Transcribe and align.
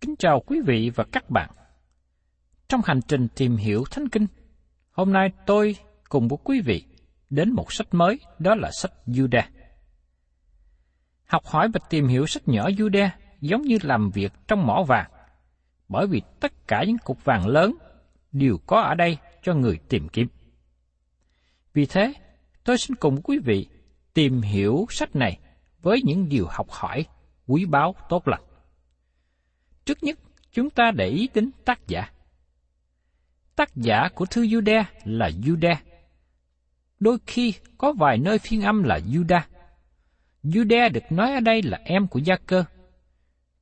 Kính 0.00 0.16
chào 0.18 0.40
quý 0.40 0.60
vị 0.60 0.90
và 0.94 1.04
các 1.12 1.30
bạn. 1.30 1.50
Trong 2.68 2.80
hành 2.84 3.00
trình 3.08 3.28
tìm 3.36 3.56
hiểu 3.56 3.84
Thánh 3.90 4.08
Kinh, 4.08 4.26
hôm 4.90 5.12
nay 5.12 5.32
tôi 5.46 5.76
cùng 6.08 6.28
với 6.28 6.38
quý 6.44 6.60
vị 6.60 6.84
đến 7.30 7.50
một 7.50 7.72
sách 7.72 7.86
mới, 7.90 8.20
đó 8.38 8.54
là 8.54 8.70
sách 8.72 8.92
Judah. 9.06 9.42
Học 11.24 11.46
hỏi 11.46 11.68
và 11.74 11.80
tìm 11.90 12.06
hiểu 12.08 12.26
sách 12.26 12.48
nhỏ 12.48 12.68
Judah 12.68 13.08
giống 13.40 13.62
như 13.62 13.78
làm 13.82 14.10
việc 14.10 14.32
trong 14.48 14.66
mỏ 14.66 14.82
vàng, 14.88 15.10
bởi 15.88 16.06
vì 16.06 16.22
tất 16.40 16.52
cả 16.68 16.84
những 16.86 16.98
cục 16.98 17.24
vàng 17.24 17.46
lớn 17.46 17.74
đều 18.32 18.58
có 18.66 18.80
ở 18.80 18.94
đây 18.94 19.18
cho 19.42 19.54
người 19.54 19.78
tìm 19.88 20.08
kiếm. 20.08 20.28
Vì 21.74 21.86
thế, 21.86 22.12
tôi 22.64 22.78
xin 22.78 22.96
cùng 22.96 23.22
quý 23.22 23.38
vị 23.38 23.66
tìm 24.14 24.40
hiểu 24.40 24.86
sách 24.90 25.16
này 25.16 25.38
với 25.82 26.00
những 26.04 26.28
điều 26.28 26.46
học 26.50 26.66
hỏi 26.70 27.06
quý 27.46 27.64
báu 27.64 27.94
tốt 28.08 28.28
lành. 28.28 28.42
Trước 29.90 30.02
nhất, 30.02 30.18
chúng 30.52 30.70
ta 30.70 30.90
để 30.90 31.06
ý 31.06 31.28
đến 31.34 31.50
tác 31.64 31.88
giả. 31.88 32.10
Tác 33.56 33.76
giả 33.76 34.08
của 34.14 34.26
thư 34.26 34.42
Juda 34.42 34.84
là 35.04 35.30
Juda. 35.42 35.74
Đôi 37.00 37.18
khi 37.26 37.54
có 37.78 37.92
vài 37.92 38.18
nơi 38.18 38.38
phiên 38.38 38.62
âm 38.62 38.82
là 38.82 38.98
Juda. 38.98 39.40
Juda 40.44 40.92
được 40.92 41.00
nói 41.10 41.34
ở 41.34 41.40
đây 41.40 41.62
là 41.62 41.80
em 41.84 42.06
của 42.06 42.18
Gia 42.18 42.36
Cơ. 42.36 42.64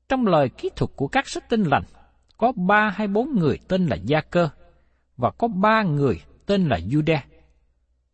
Trong 0.09 0.27
lời 0.27 0.49
kỹ 0.49 0.71
thuật 0.77 0.91
của 0.97 1.09
các 1.09 1.29
sách 1.29 1.49
tinh 1.49 1.63
lành, 1.63 1.85
có 2.37 2.53
ba 2.53 2.91
hay 2.91 3.09
bốn 3.09 3.39
người 3.39 3.59
tên 3.69 3.87
là 3.87 3.97
Gia 3.97 4.21
Cơ, 4.21 4.49
và 5.17 5.31
có 5.31 5.49
ba 5.49 5.83
người 5.83 6.21
tên 6.47 6.69
là 6.69 6.79
Juda. 6.79 7.19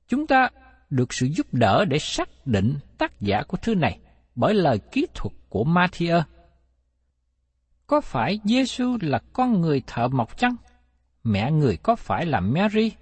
Chúng 0.08 0.26
ta 0.26 0.48
được 0.91 1.12
sự 1.12 1.26
giúp 1.26 1.54
đỡ 1.54 1.84
để 1.84 1.98
xác 1.98 2.28
định 2.47 2.74
tác 2.98 3.20
giả 3.20 3.42
của 3.48 3.56
thư 3.56 3.74
này 3.74 3.98
bởi 4.34 4.54
lời 4.54 4.78
kỹ 4.92 5.06
thuật 5.14 5.34
của 5.48 5.64
Matthew. 5.64 6.22
Có 7.87 8.00
phải 8.00 8.41
Giêsu 8.45 8.97
là 9.00 9.21
con 9.33 9.61
người 9.61 9.83
thợ 9.87 10.09
mộc 10.09 10.39
chăng? 10.39 10.56
Mẹ 11.25 11.50
người 11.50 11.77
có 11.77 11.97
phải 11.97 12.27
là 12.27 12.41
Mary 12.41 12.93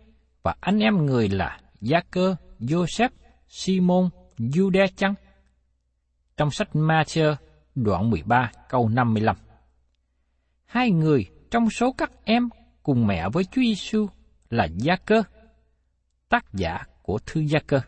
và 0.42 0.54
anh 0.60 0.78
em 0.78 1.06
người 1.06 1.28
là 1.28 1.60
Gia-cơ, 1.80 2.36
Joseph, 2.60 3.08
Simon, 3.48 4.10
Jude 4.38 4.88
chăng? 4.96 5.14
Trong 6.36 6.50
sách 6.50 6.68
Matthew 6.72 7.34
đoạn 7.74 8.10
13 8.10 8.52
câu 8.68 8.88
55. 8.88 9.36
Hai 10.64 10.90
người 10.90 11.26
trong 11.50 11.70
số 11.70 11.92
các 11.92 12.10
em 12.24 12.48
cùng 12.82 13.06
mẹ 13.06 13.28
với 13.28 13.44
Chúa 13.44 13.62
Giêsu 13.62 14.06
là 14.50 14.68
Gia-cơ, 14.76 15.22
tác 16.28 16.44
giả 16.52 16.84
của 17.02 17.18
thư 17.26 17.40
Gia-cơ, 17.40 17.80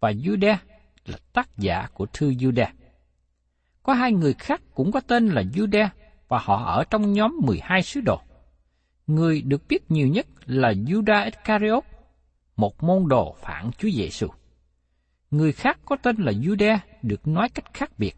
và 0.00 0.10
Jude 0.10 0.56
là 1.04 1.18
tác 1.32 1.48
giả 1.58 1.88
của 1.94 2.06
thư 2.12 2.30
Jude. 2.30 2.66
Có 3.82 3.94
hai 3.94 4.12
người 4.12 4.34
khác 4.34 4.60
cũng 4.74 4.92
có 4.92 5.00
tên 5.00 5.28
là 5.28 5.42
Jude 5.42 5.88
và 6.32 6.38
họ 6.38 6.64
ở 6.64 6.84
trong 6.90 7.12
nhóm 7.12 7.36
12 7.42 7.82
sứ 7.82 8.00
đồ. 8.00 8.20
Người 9.06 9.42
được 9.42 9.62
biết 9.68 9.90
nhiều 9.90 10.08
nhất 10.08 10.26
là 10.46 10.72
Judas 10.72 11.24
Iscariot, 11.24 11.84
một 12.56 12.82
môn 12.82 13.08
đồ 13.08 13.36
phản 13.40 13.70
Chúa 13.78 13.88
Giêsu. 13.90 14.28
Người 15.30 15.52
khác 15.52 15.78
có 15.84 15.96
tên 16.02 16.16
là 16.16 16.32
Judah 16.32 16.78
được 17.02 17.26
nói 17.28 17.48
cách 17.48 17.74
khác 17.74 17.90
biệt, 17.98 18.16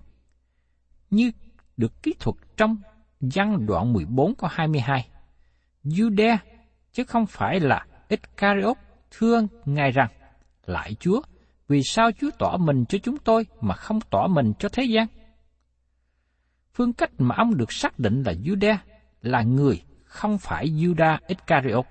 như 1.10 1.30
được 1.76 2.02
kỹ 2.02 2.14
thuật 2.20 2.36
trong 2.56 2.76
văn 3.20 3.66
đoạn 3.66 3.92
14 3.92 4.34
câu 4.34 4.50
22. 4.52 5.08
Judah 5.84 6.36
chứ 6.92 7.04
không 7.04 7.26
phải 7.26 7.60
là 7.60 7.86
Iscariot 8.08 8.76
thương 9.10 9.46
Ngài 9.64 9.90
rằng, 9.90 10.10
lại 10.66 10.94
Chúa, 11.00 11.22
vì 11.68 11.82
sao 11.84 12.10
Chúa 12.20 12.30
tỏ 12.38 12.56
mình 12.56 12.84
cho 12.88 12.98
chúng 13.02 13.16
tôi 13.18 13.46
mà 13.60 13.74
không 13.74 13.98
tỏ 14.10 14.26
mình 14.26 14.52
cho 14.58 14.68
thế 14.68 14.84
gian? 14.84 15.06
Phương 16.74 16.92
cách 16.92 17.10
mà 17.18 17.34
ông 17.34 17.56
được 17.56 17.72
xác 17.72 17.98
định 17.98 18.22
là 18.22 18.32
Judah 18.32 18.76
là 19.22 19.42
người 19.42 19.82
không 20.04 20.38
phải 20.38 20.66
Juda 20.66 21.18
Iscariot. 21.26 21.86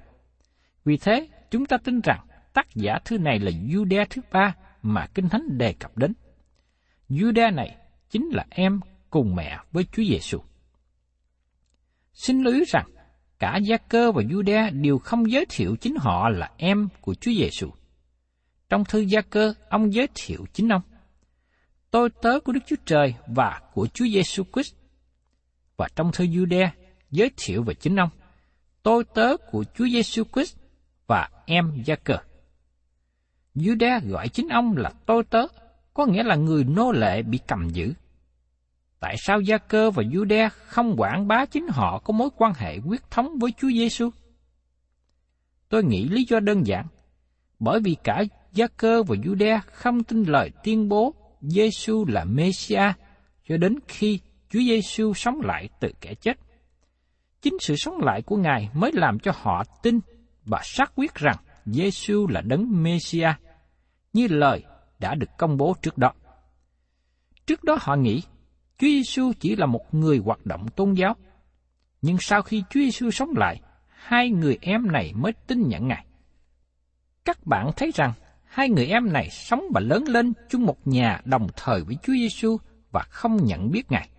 Vì 0.86 0.98
thế, 0.98 1.28
chúng 1.52 1.66
ta 1.66 1.78
tin 1.78 2.02
rằng 2.02 2.28
tác 2.54 2.68
giả 2.76 3.00
thư 3.06 3.18
này 3.18 3.40
là 3.40 3.52
Judah 3.52 4.06
thứ 4.10 4.22
ba 4.32 4.56
mà 4.82 5.08
Kinh 5.14 5.30
Thánh 5.30 5.58
đề 5.58 5.74
cập 5.74 5.98
đến. 5.98 6.14
Judah 7.10 7.56
này 7.56 7.78
chính 8.10 8.30
là 8.30 8.46
em 8.50 8.80
cùng 9.10 9.36
mẹ 9.36 9.60
với 9.72 9.86
Chúa 9.92 10.04
Giêsu. 10.04 10.40
Xin 12.14 12.44
lưu 12.44 12.54
ý 12.54 12.64
rằng, 12.68 12.90
cả 13.40 13.58
Gia 13.58 13.78
Cơ 13.78 14.12
và 14.12 14.22
Judah 14.22 14.82
đều 14.82 14.98
không 14.98 15.32
giới 15.32 15.46
thiệu 15.50 15.76
chính 15.76 15.96
họ 16.00 16.30
là 16.30 16.52
em 16.58 16.88
của 17.02 17.14
Chúa 17.14 17.32
Giêsu. 17.32 17.70
Trong 18.70 18.84
thư 18.86 19.00
Gia 19.00 19.22
Cơ, 19.22 19.54
ông 19.70 19.94
giới 19.94 20.08
thiệu 20.16 20.46
chính 20.54 20.70
ông. 20.70 20.82
Tôi 21.94 22.10
tớ 22.22 22.40
của 22.40 22.52
Đức 22.52 22.60
Chúa 22.66 22.76
Trời 22.86 23.16
và 23.28 23.62
của 23.74 23.88
Chúa 23.94 24.06
Giêsu 24.06 24.44
Christ. 24.54 24.76
Và 25.78 25.88
trong 25.96 26.12
thư 26.12 26.26
Jude 26.26 26.68
giới 27.12 27.32
thiệu 27.38 27.64
về 27.64 27.74
chính 27.74 27.96
ông. 27.96 28.10
Tôi 28.84 29.04
tớ 29.04 29.38
của 29.52 29.64
Chúa 29.76 29.86
Giêsu 29.88 30.24
Christ 30.34 30.58
và 31.08 31.30
em 31.46 31.82
Gia 31.86 31.96
Cơ. 31.96 32.18
Jude 33.56 34.10
gọi 34.10 34.30
chính 34.30 34.48
ông 34.48 34.78
là 34.78 34.92
tôi 35.06 35.24
tớ, 35.24 35.48
có 35.94 36.06
nghĩa 36.06 36.24
là 36.24 36.36
người 36.36 36.64
nô 36.64 36.92
lệ 36.92 37.22
bị 37.22 37.40
cầm 37.48 37.70
giữ. 37.70 37.94
Tại 39.00 39.16
sao 39.18 39.42
Gia 39.42 39.58
Cơ 39.58 39.92
và 39.92 40.04
Jude 40.04 40.50
không 40.50 40.96
quảng 40.98 41.28
bá 41.28 41.46
chính 41.46 41.68
họ 41.68 42.00
có 42.00 42.14
mối 42.14 42.30
quan 42.38 42.54
hệ 42.56 42.78
quyết 42.86 43.02
thống 43.12 43.38
với 43.40 43.52
Chúa 43.58 43.70
Giêsu? 43.70 44.10
Tôi 45.70 45.84
nghĩ 45.84 46.10
lý 46.10 46.26
do 46.30 46.40
đơn 46.40 46.68
giản, 46.68 46.86
bởi 47.60 47.80
vì 47.80 47.96
cả 48.04 48.24
Gia 48.52 48.68
Cơ 48.68 49.04
và 49.04 49.16
Jude 49.16 49.60
không 49.66 50.04
tin 50.04 50.24
lời 50.24 50.52
tuyên 50.64 50.90
bố 50.90 51.14
Giêsu 51.44 52.06
là 52.06 52.24
Messiah 52.24 52.98
cho 53.50 53.58
đến 53.58 53.76
khi 53.88 54.20
Chúa 54.50 54.60
Giêsu 54.60 55.14
sống 55.14 55.42
lại 55.42 55.70
từ 55.80 55.90
kẻ 56.02 56.14
chết. 56.14 56.34
Chính 57.42 57.54
sự 57.60 57.76
sống 57.76 57.98
lại 57.98 58.22
của 58.22 58.38
Ngài 58.38 58.70
mới 58.74 58.92
làm 58.94 59.20
cho 59.20 59.32
họ 59.36 59.64
tin 59.84 60.00
và 60.46 60.60
xác 60.64 60.92
quyết 60.96 61.16
rằng 61.16 61.36
Giêsu 61.66 62.28
là 62.28 62.42
đấng 62.42 62.84
Messiah, 62.84 63.40
như 64.14 64.28
lời 64.28 64.64
đã 65.00 65.16
được 65.16 65.30
công 65.38 65.58
bố 65.58 65.76
trước 65.82 65.98
đó. 65.98 66.14
Trước 67.46 67.64
đó 67.64 67.78
họ 67.82 67.96
nghĩ 67.96 68.22
Chúa 68.78 68.88
Giêsu 68.88 69.32
chỉ 69.40 69.56
là 69.56 69.66
một 69.66 69.94
người 69.94 70.18
hoạt 70.18 70.46
động 70.46 70.68
tôn 70.76 70.94
giáo. 70.94 71.16
Nhưng 72.02 72.18
sau 72.20 72.42
khi 72.42 72.64
Chúa 72.70 72.80
Giêsu 72.80 73.12
sống 73.12 73.30
lại, 73.38 73.62
hai 73.88 74.30
người 74.30 74.58
em 74.62 74.92
này 74.92 75.14
mới 75.16 75.32
tin 75.48 75.68
nhận 75.68 75.88
Ngài. 75.88 76.06
Các 77.26 77.46
bạn 77.46 77.72
thấy 77.76 77.92
rằng 77.94 78.14
hai 78.54 78.70
người 78.70 78.86
em 78.86 79.14
này 79.14 79.30
sống 79.30 79.64
và 79.74 79.82
lớn 79.82 80.04
lên 80.08 80.34
chung 80.50 80.66
một 80.66 80.88
nhà 80.88 81.22
đồng 81.26 81.48
thời 81.56 81.84
với 81.84 81.98
Chúa 82.04 82.14
Giêsu 82.14 82.58
và 82.92 83.02
không 83.10 83.46
nhận 83.46 83.72
biết 83.72 83.92
Ngài. 83.92 84.10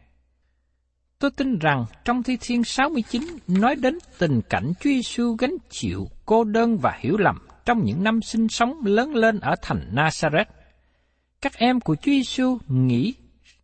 Tôi 1.19 1.31
tin 1.31 1.59
rằng 1.59 1.85
trong 2.05 2.23
Thi 2.23 2.37
Thiên 2.41 2.65
69 2.65 3.23
nói 3.47 3.75
đến 3.77 3.99
tình 4.19 4.41
cảnh 4.51 4.73
Chúa 4.81 4.91
Giêsu 4.91 5.37
gánh 5.39 5.55
chịu 5.71 6.09
cô 6.27 6.45
đơn 6.45 6.79
và 6.79 6.99
hiểu 7.01 7.17
lầm 7.17 7.39
trong 7.65 7.85
những 7.85 8.05
năm 8.05 8.23
sinh 8.23 8.49
sống 8.49 8.73
lớn 8.85 9.15
lên 9.15 9.41
ở 9.41 9.55
thành 9.63 9.91
Nazareth. 9.95 10.45
Các 11.41 11.59
em 11.59 11.81
của 11.81 11.95
Chúa 11.95 12.13
Giêsu 12.13 12.59
nghĩ 12.69 13.15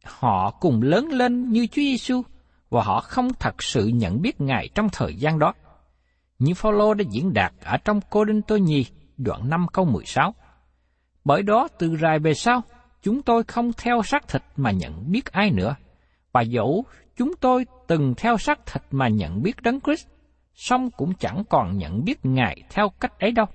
họ 0.05 0.50
cùng 0.50 0.82
lớn 0.82 1.08
lên 1.08 1.52
như 1.52 1.66
Chúa 1.66 1.82
Giêsu 1.82 2.23
và 2.70 2.82
họ 2.82 3.00
không 3.00 3.32
thật 3.34 3.62
sự 3.62 3.87
nhận 3.87 4.23
biết 4.23 4.40
Ngài 4.40 4.69
trong 4.75 4.88
thời 4.93 5.14
gian 5.14 5.38
đó. 5.38 5.55
Như 6.38 6.55
Phaolô 6.55 6.94
đã 6.94 7.05
diễn 7.11 7.32
đạt 7.32 7.52
ở 7.64 7.76
trong 7.76 8.00
Cô 8.11 8.25
Đinh 8.25 8.43
Tô 8.43 8.56
Nhi, 8.56 8.87
đoạn 9.16 9.50
5 9.50 9.66
câu 9.73 9.84
16. 9.84 10.34
Bởi 11.25 11.43
đó 11.43 11.69
từ 11.78 11.96
rài 11.96 12.19
về 12.19 12.34
sau, 12.34 12.62
chúng 13.02 13.22
tôi 13.22 13.44
không 13.44 13.72
theo 13.72 14.02
xác 14.02 14.28
thịt 14.28 14.43
mà 14.56 14.70
nhận 14.70 15.12
biết 15.12 15.32
ai 15.32 15.50
nữa. 15.50 15.76
Và 16.32 16.43
dẫu 16.43 16.84
chúng 17.17 17.32
tôi 17.40 17.67
từng 17.88 18.14
theo 18.17 18.38
xác 18.38 18.67
thịt 18.67 18.82
mà 18.90 19.08
nhận 19.08 19.43
biết 19.43 19.62
Đấng 19.62 19.81
Christ, 19.81 20.06
song 20.55 20.90
cũng 20.90 21.12
chẳng 21.19 21.44
còn 21.49 21.78
nhận 21.78 22.05
biết 22.05 22.19
Ngài 22.22 22.62
theo 22.70 22.88
cách 23.00 23.19
ấy 23.19 23.31
đâu. 23.31 23.46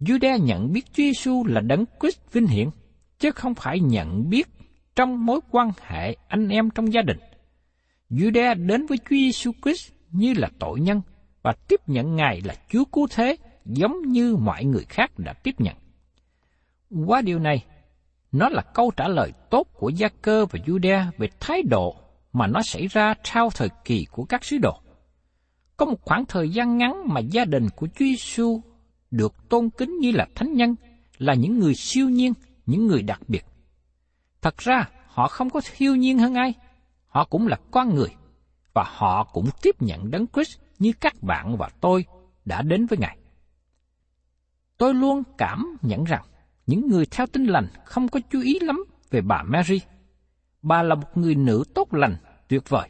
Jude 0.00 0.38
nhận 0.44 0.72
biết 0.72 0.84
Chúa 0.86 1.02
Giêsu 1.02 1.44
là 1.44 1.60
Đấng 1.60 1.84
Christ 2.00 2.18
vinh 2.32 2.46
hiển, 2.46 2.70
chứ 3.18 3.30
không 3.30 3.54
phải 3.54 3.80
nhận 3.80 4.30
biết 4.30 4.48
trong 4.96 5.26
mối 5.26 5.40
quan 5.50 5.70
hệ 5.80 6.16
anh 6.28 6.48
em 6.48 6.70
trong 6.70 6.92
gia 6.92 7.02
đình. 7.02 7.18
Jude 8.10 8.66
đến 8.66 8.86
với 8.86 8.98
Chúa 8.98 9.16
Giêsu 9.16 9.52
Christ 9.62 9.92
như 10.10 10.34
là 10.36 10.48
tội 10.58 10.80
nhân 10.80 11.00
và 11.42 11.52
tiếp 11.68 11.80
nhận 11.86 12.16
Ngài 12.16 12.40
là 12.44 12.54
Chúa 12.68 12.84
cứu 12.84 13.06
thế 13.10 13.36
giống 13.64 14.02
như 14.02 14.36
mọi 14.36 14.64
người 14.64 14.84
khác 14.88 15.18
đã 15.18 15.32
tiếp 15.32 15.54
nhận. 15.58 15.76
Qua 16.90 17.22
điều 17.22 17.38
này, 17.38 17.64
nó 18.32 18.48
là 18.48 18.62
câu 18.62 18.90
trả 18.96 19.08
lời 19.08 19.32
tốt 19.50 19.66
của 19.72 19.88
Gia 19.88 20.08
Cơ 20.08 20.46
và 20.46 20.58
Judea 20.66 21.04
về 21.18 21.28
thái 21.40 21.62
độ 21.62 21.96
mà 22.32 22.46
nó 22.46 22.62
xảy 22.62 22.86
ra 22.86 23.14
sau 23.24 23.50
thời 23.50 23.68
kỳ 23.84 24.06
của 24.10 24.24
các 24.24 24.44
sứ 24.44 24.58
đồ. 24.58 24.80
Có 25.76 25.86
một 25.86 26.00
khoảng 26.02 26.26
thời 26.26 26.48
gian 26.48 26.78
ngắn 26.78 27.02
mà 27.06 27.20
gia 27.20 27.44
đình 27.44 27.68
của 27.76 27.86
Chúa 27.86 28.04
Giêsu 28.04 28.60
được 29.10 29.48
tôn 29.48 29.70
kính 29.70 29.98
như 29.98 30.10
là 30.10 30.26
thánh 30.34 30.52
nhân, 30.52 30.74
là 31.18 31.34
những 31.34 31.58
người 31.58 31.74
siêu 31.74 32.08
nhiên, 32.08 32.32
những 32.66 32.86
người 32.86 33.02
đặc 33.02 33.20
biệt. 33.28 33.44
Thật 34.42 34.56
ra, 34.58 34.88
họ 35.06 35.28
không 35.28 35.50
có 35.50 35.60
siêu 35.60 35.96
nhiên 35.96 36.18
hơn 36.18 36.34
ai. 36.34 36.54
Họ 37.08 37.24
cũng 37.24 37.46
là 37.46 37.56
con 37.70 37.94
người, 37.94 38.10
và 38.74 38.84
họ 38.86 39.24
cũng 39.24 39.48
tiếp 39.62 39.82
nhận 39.82 40.10
Đấng 40.10 40.26
Christ 40.26 40.58
như 40.78 40.92
các 41.00 41.22
bạn 41.22 41.56
và 41.56 41.68
tôi 41.80 42.04
đã 42.44 42.62
đến 42.62 42.86
với 42.86 42.98
Ngài. 42.98 43.18
Tôi 44.78 44.94
luôn 44.94 45.22
cảm 45.38 45.76
nhận 45.82 46.04
rằng 46.04 46.24
những 46.68 46.88
người 46.88 47.06
theo 47.06 47.26
tinh 47.26 47.44
lành 47.44 47.66
không 47.84 48.08
có 48.08 48.20
chú 48.30 48.40
ý 48.40 48.58
lắm 48.60 48.84
về 49.10 49.20
bà 49.20 49.42
Mary. 49.42 49.80
Bà 50.62 50.82
là 50.82 50.94
một 50.94 51.16
người 51.16 51.34
nữ 51.34 51.64
tốt 51.74 51.94
lành, 51.94 52.16
tuyệt 52.48 52.68
vời. 52.68 52.88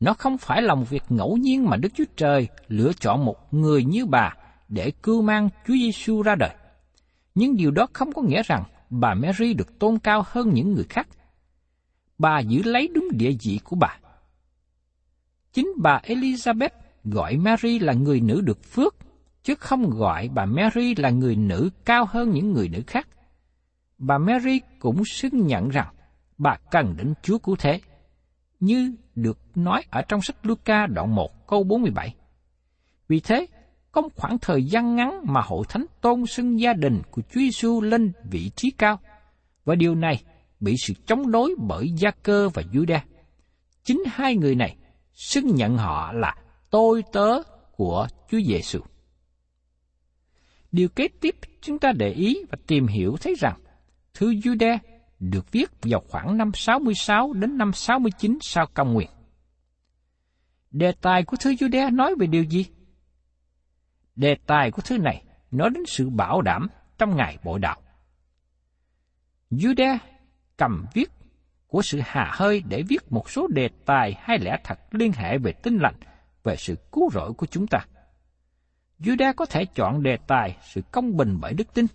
Nó 0.00 0.14
không 0.14 0.38
phải 0.38 0.62
là 0.62 0.74
một 0.74 0.90
việc 0.90 1.02
ngẫu 1.08 1.36
nhiên 1.36 1.64
mà 1.64 1.76
Đức 1.76 1.88
Chúa 1.94 2.04
Trời 2.16 2.48
lựa 2.68 2.92
chọn 2.92 3.24
một 3.24 3.54
người 3.54 3.84
như 3.84 4.06
bà 4.06 4.34
để 4.68 4.90
cưu 4.90 5.22
mang 5.22 5.48
Chúa 5.66 5.74
Giêsu 5.74 6.22
ra 6.22 6.34
đời. 6.34 6.54
Nhưng 7.34 7.56
điều 7.56 7.70
đó 7.70 7.86
không 7.92 8.12
có 8.12 8.22
nghĩa 8.22 8.42
rằng 8.42 8.64
bà 8.90 9.14
Mary 9.14 9.54
được 9.54 9.78
tôn 9.78 9.98
cao 9.98 10.24
hơn 10.26 10.54
những 10.54 10.74
người 10.74 10.86
khác. 10.88 11.08
Bà 12.18 12.40
giữ 12.40 12.62
lấy 12.62 12.88
đúng 12.94 13.08
địa 13.12 13.32
vị 13.42 13.60
của 13.64 13.76
bà. 13.76 13.98
Chính 15.52 15.68
bà 15.76 16.00
Elizabeth 16.04 16.70
gọi 17.04 17.36
Mary 17.36 17.78
là 17.78 17.92
người 17.92 18.20
nữ 18.20 18.40
được 18.40 18.64
phước, 18.64 18.96
chứ 19.42 19.54
không 19.54 19.90
gọi 19.90 20.28
bà 20.34 20.44
Mary 20.44 20.94
là 20.94 21.10
người 21.10 21.36
nữ 21.36 21.70
cao 21.84 22.04
hơn 22.08 22.30
những 22.30 22.52
người 22.52 22.68
nữ 22.68 22.82
khác. 22.86 23.08
Bà 23.98 24.18
Mary 24.18 24.60
cũng 24.78 25.04
xưng 25.04 25.46
nhận 25.46 25.68
rằng 25.68 25.94
bà 26.38 26.56
cần 26.70 26.94
đến 26.96 27.14
Chúa 27.22 27.38
cứu 27.38 27.56
thế, 27.58 27.80
như 28.60 28.94
được 29.14 29.38
nói 29.54 29.82
ở 29.90 30.02
trong 30.02 30.22
sách 30.22 30.36
Luca 30.42 30.86
đoạn 30.86 31.14
1 31.14 31.46
câu 31.46 31.64
47. 31.64 32.14
Vì 33.08 33.20
thế, 33.20 33.46
có 33.92 34.00
một 34.00 34.08
khoảng 34.16 34.38
thời 34.38 34.64
gian 34.64 34.96
ngắn 34.96 35.20
mà 35.24 35.40
hội 35.40 35.64
thánh 35.68 35.84
tôn 36.00 36.26
xưng 36.26 36.60
gia 36.60 36.72
đình 36.72 37.02
của 37.10 37.22
Chúa 37.22 37.40
Giêsu 37.40 37.80
lên 37.80 38.12
vị 38.30 38.50
trí 38.56 38.70
cao, 38.70 39.00
và 39.64 39.74
điều 39.74 39.94
này 39.94 40.22
bị 40.60 40.74
sự 40.78 40.94
chống 41.06 41.30
đối 41.30 41.54
bởi 41.58 41.90
Gia 41.96 42.10
Cơ 42.10 42.48
và 42.48 42.62
Juda. 42.72 42.98
Chính 43.84 44.02
hai 44.06 44.36
người 44.36 44.54
này 44.54 44.76
xưng 45.12 45.54
nhận 45.54 45.76
họ 45.76 46.12
là 46.12 46.36
tôi 46.70 47.04
tớ 47.12 47.42
của 47.72 48.06
Chúa 48.30 48.40
Giêsu. 48.46 48.80
Điều 50.72 50.88
kế 50.88 51.08
tiếp 51.08 51.36
chúng 51.60 51.78
ta 51.78 51.92
để 51.96 52.10
ý 52.10 52.36
và 52.50 52.58
tìm 52.66 52.86
hiểu 52.86 53.16
thấy 53.20 53.34
rằng 53.38 53.60
thư 54.14 54.32
Juda 54.32 54.78
được 55.20 55.52
viết 55.52 55.70
vào 55.82 56.00
khoảng 56.08 56.36
năm 56.38 56.50
66 56.54 57.32
đến 57.32 57.58
năm 57.58 57.72
69 57.72 58.38
sau 58.40 58.66
công 58.74 58.92
nguyên. 58.92 59.08
Đề 60.70 60.92
tài 61.00 61.24
của 61.24 61.36
thư 61.40 61.50
Juda 61.54 61.94
nói 61.94 62.14
về 62.18 62.26
điều 62.26 62.44
gì? 62.44 62.66
Đề 64.16 64.36
tài 64.46 64.70
của 64.70 64.82
thư 64.82 64.98
này 64.98 65.24
nói 65.50 65.70
đến 65.74 65.82
sự 65.86 66.10
bảo 66.10 66.42
đảm 66.42 66.68
trong 66.98 67.16
ngày 67.16 67.38
bội 67.44 67.58
đạo. 67.58 67.82
Jude 69.50 69.98
cầm 70.56 70.86
viết 70.94 71.10
của 71.66 71.82
sự 71.82 72.00
hà 72.04 72.30
hơi 72.34 72.62
để 72.68 72.82
viết 72.88 73.12
một 73.12 73.30
số 73.30 73.46
đề 73.46 73.68
tài 73.86 74.14
hay 74.18 74.38
lẽ 74.38 74.58
thật 74.64 74.78
liên 74.90 75.12
hệ 75.12 75.38
về 75.38 75.52
tinh 75.52 75.78
lành, 75.78 75.94
về 76.44 76.56
sự 76.56 76.76
cứu 76.92 77.10
rỗi 77.12 77.32
của 77.32 77.46
chúng 77.46 77.66
ta. 77.66 77.78
Juda 79.02 79.32
có 79.36 79.46
thể 79.46 79.64
chọn 79.64 80.02
đề 80.02 80.16
tài 80.26 80.56
sự 80.62 80.80
công 80.92 81.16
bình 81.16 81.38
bởi 81.40 81.52
đức 81.52 81.74
tin, 81.74 81.86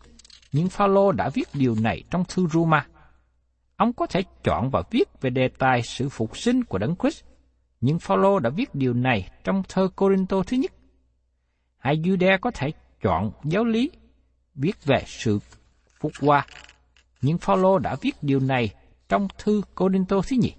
nhưng 0.52 0.70
Phaolô 0.70 1.12
đã 1.12 1.30
viết 1.34 1.48
điều 1.54 1.76
này 1.82 2.04
trong 2.12 2.24
thư 2.30 2.48
Roma. 2.48 2.88
Ông 3.76 3.94
có 3.94 4.06
thể 4.06 4.24
chọn 4.44 4.70
và 4.70 4.84
viết 4.92 5.22
về 5.22 5.30
đề 5.30 5.50
tài 5.60 5.82
sự 5.82 6.10
phục 6.10 6.38
sinh 6.38 6.64
của 6.64 6.78
Đấng 6.78 6.96
Christ, 6.96 7.24
nhưng 7.82 8.00
Phaolô 8.00 8.40
đã 8.40 8.50
viết 8.50 8.76
điều 8.76 8.94
này 8.94 9.30
trong 9.44 9.64
thơ 9.70 9.88
Corinto 9.96 10.44
thứ 10.48 10.58
nhất. 10.58 10.72
Hai 11.78 11.98
Juda 11.98 12.38
có 12.42 12.52
thể 12.52 12.72
chọn 13.02 13.32
giáo 13.44 13.66
lý 13.66 13.92
viết 14.56 14.86
về 14.86 15.04
sự 15.06 15.40
phục 16.00 16.12
qua, 16.22 16.46
nhưng 17.22 17.38
Phaolô 17.38 17.80
đã 17.80 17.96
viết 18.02 18.16
điều 18.22 18.40
này 18.40 18.70
trong 19.10 19.28
thư 19.38 19.62
Corinto 19.76 20.22
thứ 20.28 20.36
nhì. 20.40 20.54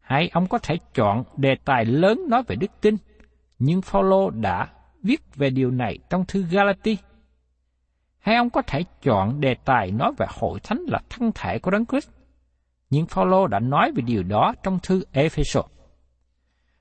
Hai 0.00 0.28
ông 0.32 0.46
có 0.46 0.58
thể 0.58 0.74
chọn 0.94 1.24
đề 1.36 1.54
tài 1.64 1.84
lớn 1.84 2.20
nói 2.28 2.42
về 2.46 2.56
đức 2.56 2.70
tin, 2.80 2.96
nhưng 3.58 3.82
Phaolô 3.82 4.30
đã 4.30 4.68
viết 5.02 5.20
về 5.34 5.50
điều 5.50 5.70
này 5.70 5.98
trong 6.10 6.24
thư 6.28 6.42
Galati. 6.50 6.98
Hai 8.18 8.36
ông 8.36 8.50
có 8.50 8.62
thể 8.62 8.84
chọn 9.02 9.40
đề 9.40 9.54
tài 9.64 9.90
nói 9.90 10.12
về 10.18 10.26
hội 10.28 10.60
thánh 10.62 10.84
là 10.88 11.00
thân 11.10 11.32
thể 11.34 11.58
của 11.58 11.70
Đấng 11.70 11.86
Christ, 11.86 12.08
nhưng 12.90 13.06
Phaolô 13.06 13.46
đã 13.46 13.58
nói 13.58 13.92
về 13.92 14.02
điều 14.06 14.22
đó 14.22 14.54
trong 14.62 14.78
thư 14.82 15.04
Ephesos. 15.12 15.66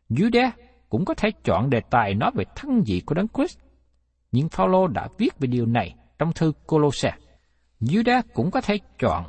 Jude 0.10 0.52
cũng 0.90 1.06
có 1.06 1.14
thể 1.14 1.30
chọn 1.44 1.70
đề 1.70 1.82
tài 1.90 2.16
nói 2.16 2.32
về 2.36 2.44
thân 2.56 2.84
vị 2.86 3.02
của 3.06 3.16
Đấng 3.16 3.28
Christ. 3.28 3.60
Nhưng 4.32 4.50
Phaolô 4.50 4.88
đã 4.88 5.08
viết 5.18 5.40
về 5.40 5.48
điều 5.48 5.66
này 5.66 5.96
trong 6.18 6.34
thư 6.34 6.52
Colosse. 6.68 7.14
Jude 7.82 8.22
cũng 8.34 8.52
có 8.52 8.62
thể 8.62 8.80
chọn 9.00 9.24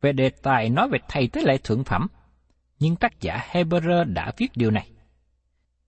về 0.00 0.12
đề 0.12 0.30
tài 0.42 0.70
nói 0.70 0.88
về 0.88 0.98
thầy 1.08 1.28
tế 1.28 1.42
lễ 1.44 1.58
thượng 1.64 1.84
phẩm, 1.84 2.06
nhưng 2.78 2.96
tác 2.96 3.20
giả 3.20 3.38
Hebrew 3.50 4.04
đã 4.12 4.32
viết 4.36 4.48
điều 4.54 4.70
này. 4.70 4.90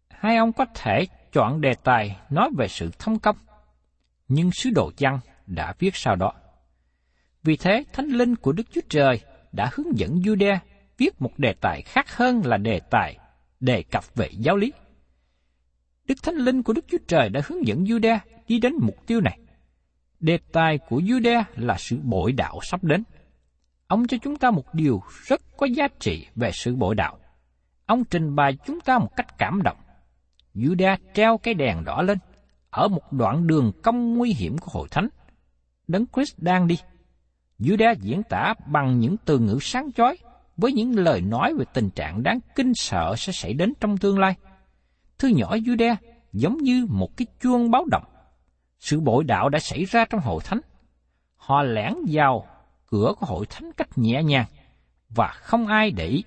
Hai 0.08 0.36
ông 0.36 0.52
có 0.52 0.66
thể 0.74 1.06
chọn 1.36 1.60
đề 1.60 1.74
tài 1.74 2.16
nói 2.30 2.50
về 2.58 2.68
sự 2.68 2.90
thông 2.98 3.18
công, 3.18 3.36
nhưng 4.28 4.50
sứ 4.52 4.70
đồ 4.70 4.90
văn 4.98 5.18
đã 5.46 5.74
viết 5.78 5.96
sau 5.96 6.16
đó. 6.16 6.32
Vì 7.42 7.56
thế, 7.56 7.84
Thánh 7.92 8.06
Linh 8.06 8.36
của 8.36 8.52
Đức 8.52 8.62
Chúa 8.72 8.80
Trời 8.88 9.20
đã 9.52 9.70
hướng 9.72 9.98
dẫn 9.98 10.10
Jude 10.10 10.58
viết 10.98 11.22
một 11.22 11.38
đề 11.38 11.54
tài 11.60 11.82
khác 11.82 12.16
hơn 12.16 12.42
là 12.44 12.56
đề 12.56 12.80
tài 12.90 13.18
đề 13.60 13.82
cập 13.82 14.14
về 14.14 14.28
giáo 14.32 14.56
lý. 14.56 14.72
Đức 16.04 16.22
Thánh 16.22 16.34
Linh 16.34 16.62
của 16.62 16.72
Đức 16.72 16.84
Chúa 16.88 16.98
Trời 17.08 17.28
đã 17.28 17.40
hướng 17.46 17.66
dẫn 17.66 17.84
Jude 17.84 18.18
đi 18.48 18.58
đến 18.58 18.72
mục 18.80 19.06
tiêu 19.06 19.20
này. 19.20 19.38
Đề 20.20 20.38
tài 20.52 20.78
của 20.78 21.00
Jude 21.00 21.42
là 21.56 21.76
sự 21.78 21.98
bội 22.02 22.32
đạo 22.32 22.58
sắp 22.62 22.84
đến. 22.84 23.02
ông 23.86 24.06
cho 24.06 24.16
chúng 24.22 24.36
ta 24.36 24.50
một 24.50 24.74
điều 24.74 25.02
rất 25.26 25.40
có 25.56 25.66
giá 25.66 25.88
trị 26.00 26.26
về 26.34 26.50
sự 26.52 26.76
bội 26.76 26.94
đạo. 26.94 27.18
Ông 27.86 28.04
trình 28.04 28.34
bày 28.34 28.58
chúng 28.66 28.80
ta 28.80 28.98
một 28.98 29.16
cách 29.16 29.38
cảm 29.38 29.62
động. 29.62 29.76
Juda 30.56 30.96
treo 31.14 31.38
cái 31.38 31.54
đèn 31.54 31.84
đỏ 31.84 32.02
lên, 32.02 32.18
ở 32.70 32.88
một 32.88 33.12
đoạn 33.12 33.46
đường 33.46 33.72
công 33.82 34.14
nguy 34.14 34.32
hiểm 34.32 34.58
của 34.58 34.70
hội 34.70 34.88
thánh. 34.90 35.08
Đấng 35.88 36.06
Christ 36.14 36.34
đang 36.38 36.66
đi. 36.66 36.78
Juda 37.58 37.94
diễn 38.00 38.22
tả 38.22 38.54
bằng 38.66 38.98
những 38.98 39.16
từ 39.24 39.38
ngữ 39.38 39.58
sáng 39.60 39.92
chói 39.92 40.18
với 40.56 40.72
những 40.72 40.98
lời 40.98 41.20
nói 41.20 41.54
về 41.58 41.64
tình 41.74 41.90
trạng 41.90 42.22
đáng 42.22 42.38
kinh 42.54 42.72
sợ 42.74 43.14
sẽ 43.18 43.32
xảy 43.32 43.54
đến 43.54 43.72
trong 43.80 43.98
tương 43.98 44.18
lai. 44.18 44.34
Thư 45.18 45.28
nhỏ 45.28 45.56
Juda 45.56 45.96
giống 46.32 46.56
như 46.56 46.86
một 46.90 47.16
cái 47.16 47.26
chuông 47.40 47.70
báo 47.70 47.84
động. 47.90 48.04
Sự 48.78 49.00
bội 49.00 49.24
đạo 49.24 49.48
đã 49.48 49.58
xảy 49.58 49.84
ra 49.84 50.04
trong 50.04 50.20
hội 50.20 50.40
thánh. 50.44 50.60
Họ 51.36 51.62
lẻn 51.62 51.94
vào 52.08 52.46
cửa 52.86 53.12
của 53.20 53.26
hội 53.26 53.46
thánh 53.46 53.72
cách 53.76 53.98
nhẹ 53.98 54.22
nhàng 54.22 54.46
và 55.08 55.28
không 55.28 55.66
ai 55.66 55.90
để 55.90 56.06
ý. 56.06 56.24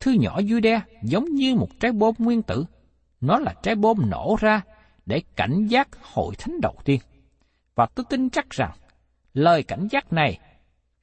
Thư 0.00 0.12
nhỏ 0.12 0.40
Juda 0.40 0.80
giống 1.02 1.24
như 1.24 1.54
một 1.54 1.68
trái 1.80 1.92
bom 1.92 2.14
nguyên 2.18 2.42
tử. 2.42 2.64
Nó 3.20 3.38
là 3.38 3.54
trái 3.62 3.74
bom 3.74 4.10
nổ 4.10 4.36
ra 4.40 4.60
để 5.06 5.22
cảnh 5.36 5.66
giác 5.66 5.88
hội 6.02 6.34
thánh 6.38 6.60
đầu 6.60 6.76
tiên. 6.84 7.00
Và 7.74 7.86
tôi 7.94 8.06
tin 8.10 8.30
chắc 8.30 8.50
rằng 8.50 8.72
lời 9.34 9.62
cảnh 9.62 9.88
giác 9.90 10.12
này 10.12 10.38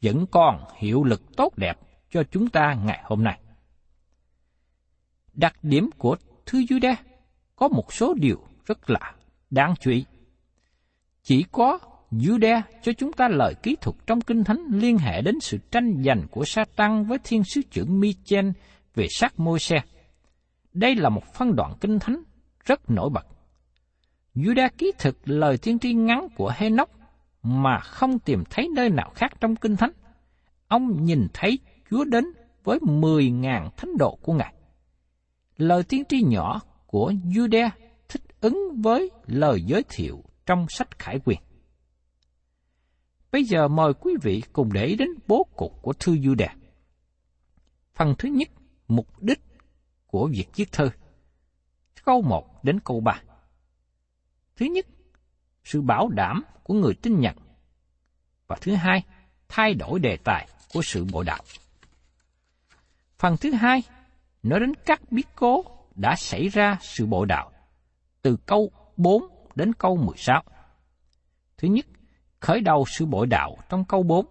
vẫn 0.02 0.26
còn 0.32 0.64
hiệu 0.78 1.04
lực 1.04 1.22
tốt 1.38 1.58
đẹp 1.58 1.78
cho 2.10 2.24
chúng 2.32 2.50
ta 2.50 2.76
ngày 2.86 3.02
hôm 3.04 3.24
nay. 3.24 3.40
Đặc 5.34 5.56
điểm 5.64 5.90
của 5.98 6.16
thư 6.46 6.60
Juda 6.60 6.96
có 7.56 7.68
một 7.68 7.94
số 7.94 8.14
điều 8.14 8.48
rất 8.66 8.90
là 8.90 9.16
đáng 9.50 9.74
chú 9.80 9.92
ý. 9.92 10.06
Chỉ 11.24 11.46
có 11.52 11.80
Juda 12.12 12.62
cho 12.82 12.92
chúng 12.94 13.14
ta 13.14 13.28
lời 13.28 13.56
kỹ 13.64 13.76
thuật 13.82 13.96
trong 14.08 14.22
Kinh 14.22 14.44
Thánh 14.44 14.66
liên 14.72 14.98
hệ 14.98 15.22
đến 15.22 15.40
sự 15.42 15.58
tranh 15.72 16.04
giành 16.06 16.28
của 16.32 16.46
Satan 16.46 17.06
với 17.06 17.18
thiên 17.24 17.44
sứ 17.44 17.62
trưởng 17.72 18.00
Michel 18.00 18.50
về 18.96 19.08
sát 19.10 19.40
môi 19.40 19.60
xe. 19.60 19.78
Đây 20.74 20.96
là 20.96 21.10
một 21.10 21.24
phân 21.34 21.56
đoạn 21.56 21.74
Kinh 21.82 22.00
Thánh 22.00 22.24
rất 22.66 22.90
nổi 22.90 23.10
bật. 23.10 23.26
Juda 24.36 24.70
ký 24.78 24.92
thực 25.00 25.18
lời 25.26 25.58
tiên 25.58 25.80
tri 25.80 25.94
ngắn 25.94 26.28
của 26.36 26.52
Henoch 26.56 26.90
mà 27.44 27.80
không 27.80 28.20
tìm 28.20 28.44
thấy 28.50 28.70
nơi 28.76 28.90
nào 28.90 29.12
khác 29.16 29.32
trong 29.40 29.56
Kinh 29.56 29.76
Thánh. 29.76 29.92
Ông 30.68 31.06
nhìn 31.06 31.28
thấy 31.34 31.60
Chúa 31.90 32.04
đến 32.04 32.26
với 32.64 32.80
10.000 32.80 33.70
thánh 33.78 33.98
độ 33.98 34.18
của 34.22 34.34
Ngài. 34.34 34.54
Lời 35.58 35.84
tiên 35.84 36.04
tri 36.10 36.22
nhỏ 36.24 36.62
của 36.88 37.14
Judah 37.26 37.70
thích 38.10 38.22
ứng 38.42 38.82
với 38.82 39.12
lời 39.28 39.62
giới 39.62 39.84
thiệu 39.90 40.24
trong 40.46 40.66
sách 40.70 41.00
Khải 41.00 41.20
Quyền. 41.26 41.40
Bây 43.32 43.44
giờ 43.44 43.68
mời 43.68 43.94
quý 43.94 44.14
vị 44.22 44.44
cùng 44.54 44.74
để 44.74 44.86
ý 44.86 44.96
đến 44.96 45.10
bố 45.28 45.48
cục 45.56 45.82
của 45.82 45.94
thư 45.94 46.14
Judah. 46.16 46.50
Phần 47.96 48.16
thứ 48.18 48.30
nhất, 48.30 48.50
mục 48.88 49.22
đích 49.22 49.40
của 50.14 50.30
việc 50.32 50.46
viết 50.56 50.72
thơ. 50.72 50.90
Câu 52.06 52.22
1 52.22 52.64
đến 52.64 52.80
câu 52.80 53.00
3. 53.00 53.22
Thứ 54.56 54.66
nhất, 54.66 54.86
sự 55.64 55.82
bảo 55.82 56.10
đảm 56.10 56.44
của 56.64 56.74
người 56.74 56.94
tin 57.02 57.20
nhận. 57.20 57.36
Và 58.48 58.56
thứ 58.62 58.76
hai, 58.76 59.04
thay 59.48 59.74
đổi 59.74 60.00
đề 60.00 60.18
tài 60.24 60.48
của 60.74 60.82
sự 60.82 61.06
bộ 61.12 61.24
đạo. 61.24 61.44
Phần 63.18 63.38
thứ 63.42 63.52
hai, 63.52 63.84
nói 64.44 64.60
đến 64.60 64.74
các 64.86 65.02
biến 65.12 65.26
cố 65.36 65.64
đã 65.96 66.16
xảy 66.16 66.48
ra 66.48 66.78
sự 66.82 67.06
bộ 67.06 67.26
đạo, 67.26 67.52
từ 68.22 68.38
câu 68.46 68.72
4 68.98 69.24
đến 69.56 69.74
câu 69.74 69.98
16. 69.98 70.44
Thứ 71.58 71.68
nhất, 71.68 71.86
khởi 72.40 72.62
đầu 72.62 72.86
sự 72.88 73.06
bội 73.06 73.28
đạo 73.28 73.58
trong 73.70 73.86
câu 73.86 74.04
4. 74.04 74.26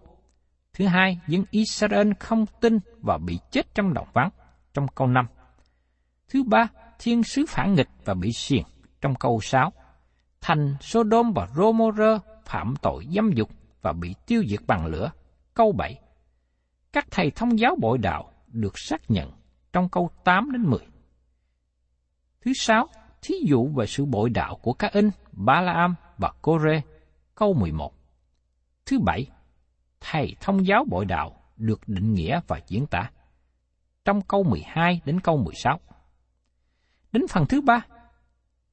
Thứ 0.73 0.87
hai, 0.87 1.19
dân 1.27 1.43
Israel 1.51 2.11
không 2.19 2.45
tin 2.61 2.79
và 3.01 3.17
bị 3.17 3.39
chết 3.51 3.75
trong 3.75 3.93
đồng 3.93 4.07
vắng 4.13 4.29
trong 4.73 4.87
câu 4.95 5.07
5. 5.07 5.27
Thứ 6.29 6.43
ba, 6.43 6.67
thiên 6.99 7.23
sứ 7.23 7.45
phản 7.49 7.73
nghịch 7.73 7.89
và 8.05 8.13
bị 8.13 8.31
xiềng 8.33 8.63
trong 9.01 9.15
câu 9.15 9.39
6. 9.41 9.73
Thành 10.41 10.75
Sodom 10.81 11.33
và 11.33 11.47
Gomorrah 11.55 12.21
phạm 12.45 12.73
tội 12.81 13.07
dâm 13.15 13.31
dục 13.31 13.49
và 13.81 13.93
bị 13.93 14.15
tiêu 14.27 14.43
diệt 14.49 14.59
bằng 14.67 14.85
lửa. 14.85 15.11
Câu 15.53 15.71
7. 15.71 15.99
Các 16.93 17.07
thầy 17.11 17.31
thông 17.31 17.59
giáo 17.59 17.75
bội 17.81 17.97
đạo 17.97 18.31
được 18.47 18.79
xác 18.79 19.11
nhận 19.11 19.31
trong 19.73 19.89
câu 19.89 20.09
8 20.23 20.51
đến 20.51 20.61
10. 20.61 20.79
Thứ 22.41 22.51
sáu, 22.55 22.87
thí 23.21 23.35
dụ 23.45 23.67
về 23.67 23.85
sự 23.85 24.05
bội 24.05 24.29
đạo 24.29 24.59
của 24.61 24.73
các 24.73 24.93
in 24.93 25.09
Balaam 25.31 25.95
và 26.17 26.31
Kore, 26.41 26.81
câu 27.35 27.53
11. 27.53 27.93
Thứ 28.85 28.99
bảy, 28.99 29.27
thầy 30.01 30.35
thông 30.41 30.67
giáo 30.67 30.85
bội 30.89 31.05
đạo 31.05 31.43
được 31.57 31.87
định 31.87 32.13
nghĩa 32.13 32.39
và 32.47 32.59
diễn 32.67 32.85
tả 32.85 33.11
trong 34.05 34.21
câu 34.21 34.43
12 34.43 35.01
đến 35.05 35.19
câu 35.19 35.37
16. 35.37 35.79
Đến 37.13 37.27
phần 37.29 37.45
thứ 37.45 37.61
ba, 37.61 37.85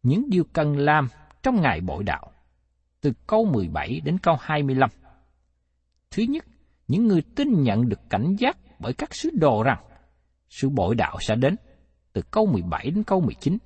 những 0.03 0.31
điều 0.31 0.45
cần 0.53 0.79
làm 0.79 1.09
trong 1.43 1.61
ngày 1.61 1.81
bội 1.81 2.05
đạo, 2.05 2.33
từ 3.01 3.13
câu 3.27 3.45
17 3.45 4.01
đến 4.05 4.19
câu 4.19 4.37
25. 4.41 4.91
Thứ 6.11 6.23
nhất, 6.23 6.45
những 6.89 7.07
người 7.07 7.23
tin 7.37 7.63
nhận 7.63 7.89
được 7.89 8.01
cảnh 8.11 8.37
giác 8.39 8.57
bởi 8.79 8.93
các 8.93 9.15
sứ 9.15 9.31
đồ 9.33 9.63
rằng 9.63 9.85
sự 10.49 10.69
bội 10.69 10.95
đạo 10.95 11.17
sẽ 11.21 11.37
đến, 11.37 11.57
từ 12.13 12.23
câu 12.31 12.47
17 12.47 12.91
đến 12.91 13.05
câu 13.05 13.21
19. 13.21 13.59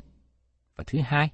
Và 0.77 0.85
thứ 0.87 0.99
hai, 1.05 1.31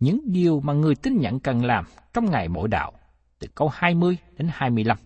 những 0.00 0.20
điều 0.24 0.60
mà 0.60 0.72
người 0.72 0.94
tin 0.94 1.16
nhận 1.16 1.40
cần 1.40 1.64
làm 1.64 1.84
trong 2.12 2.30
ngày 2.30 2.48
bội 2.48 2.68
đạo, 2.68 2.92
từ 3.38 3.48
câu 3.54 3.68
20 3.72 4.16
đến 4.36 4.48
25. 4.52 4.98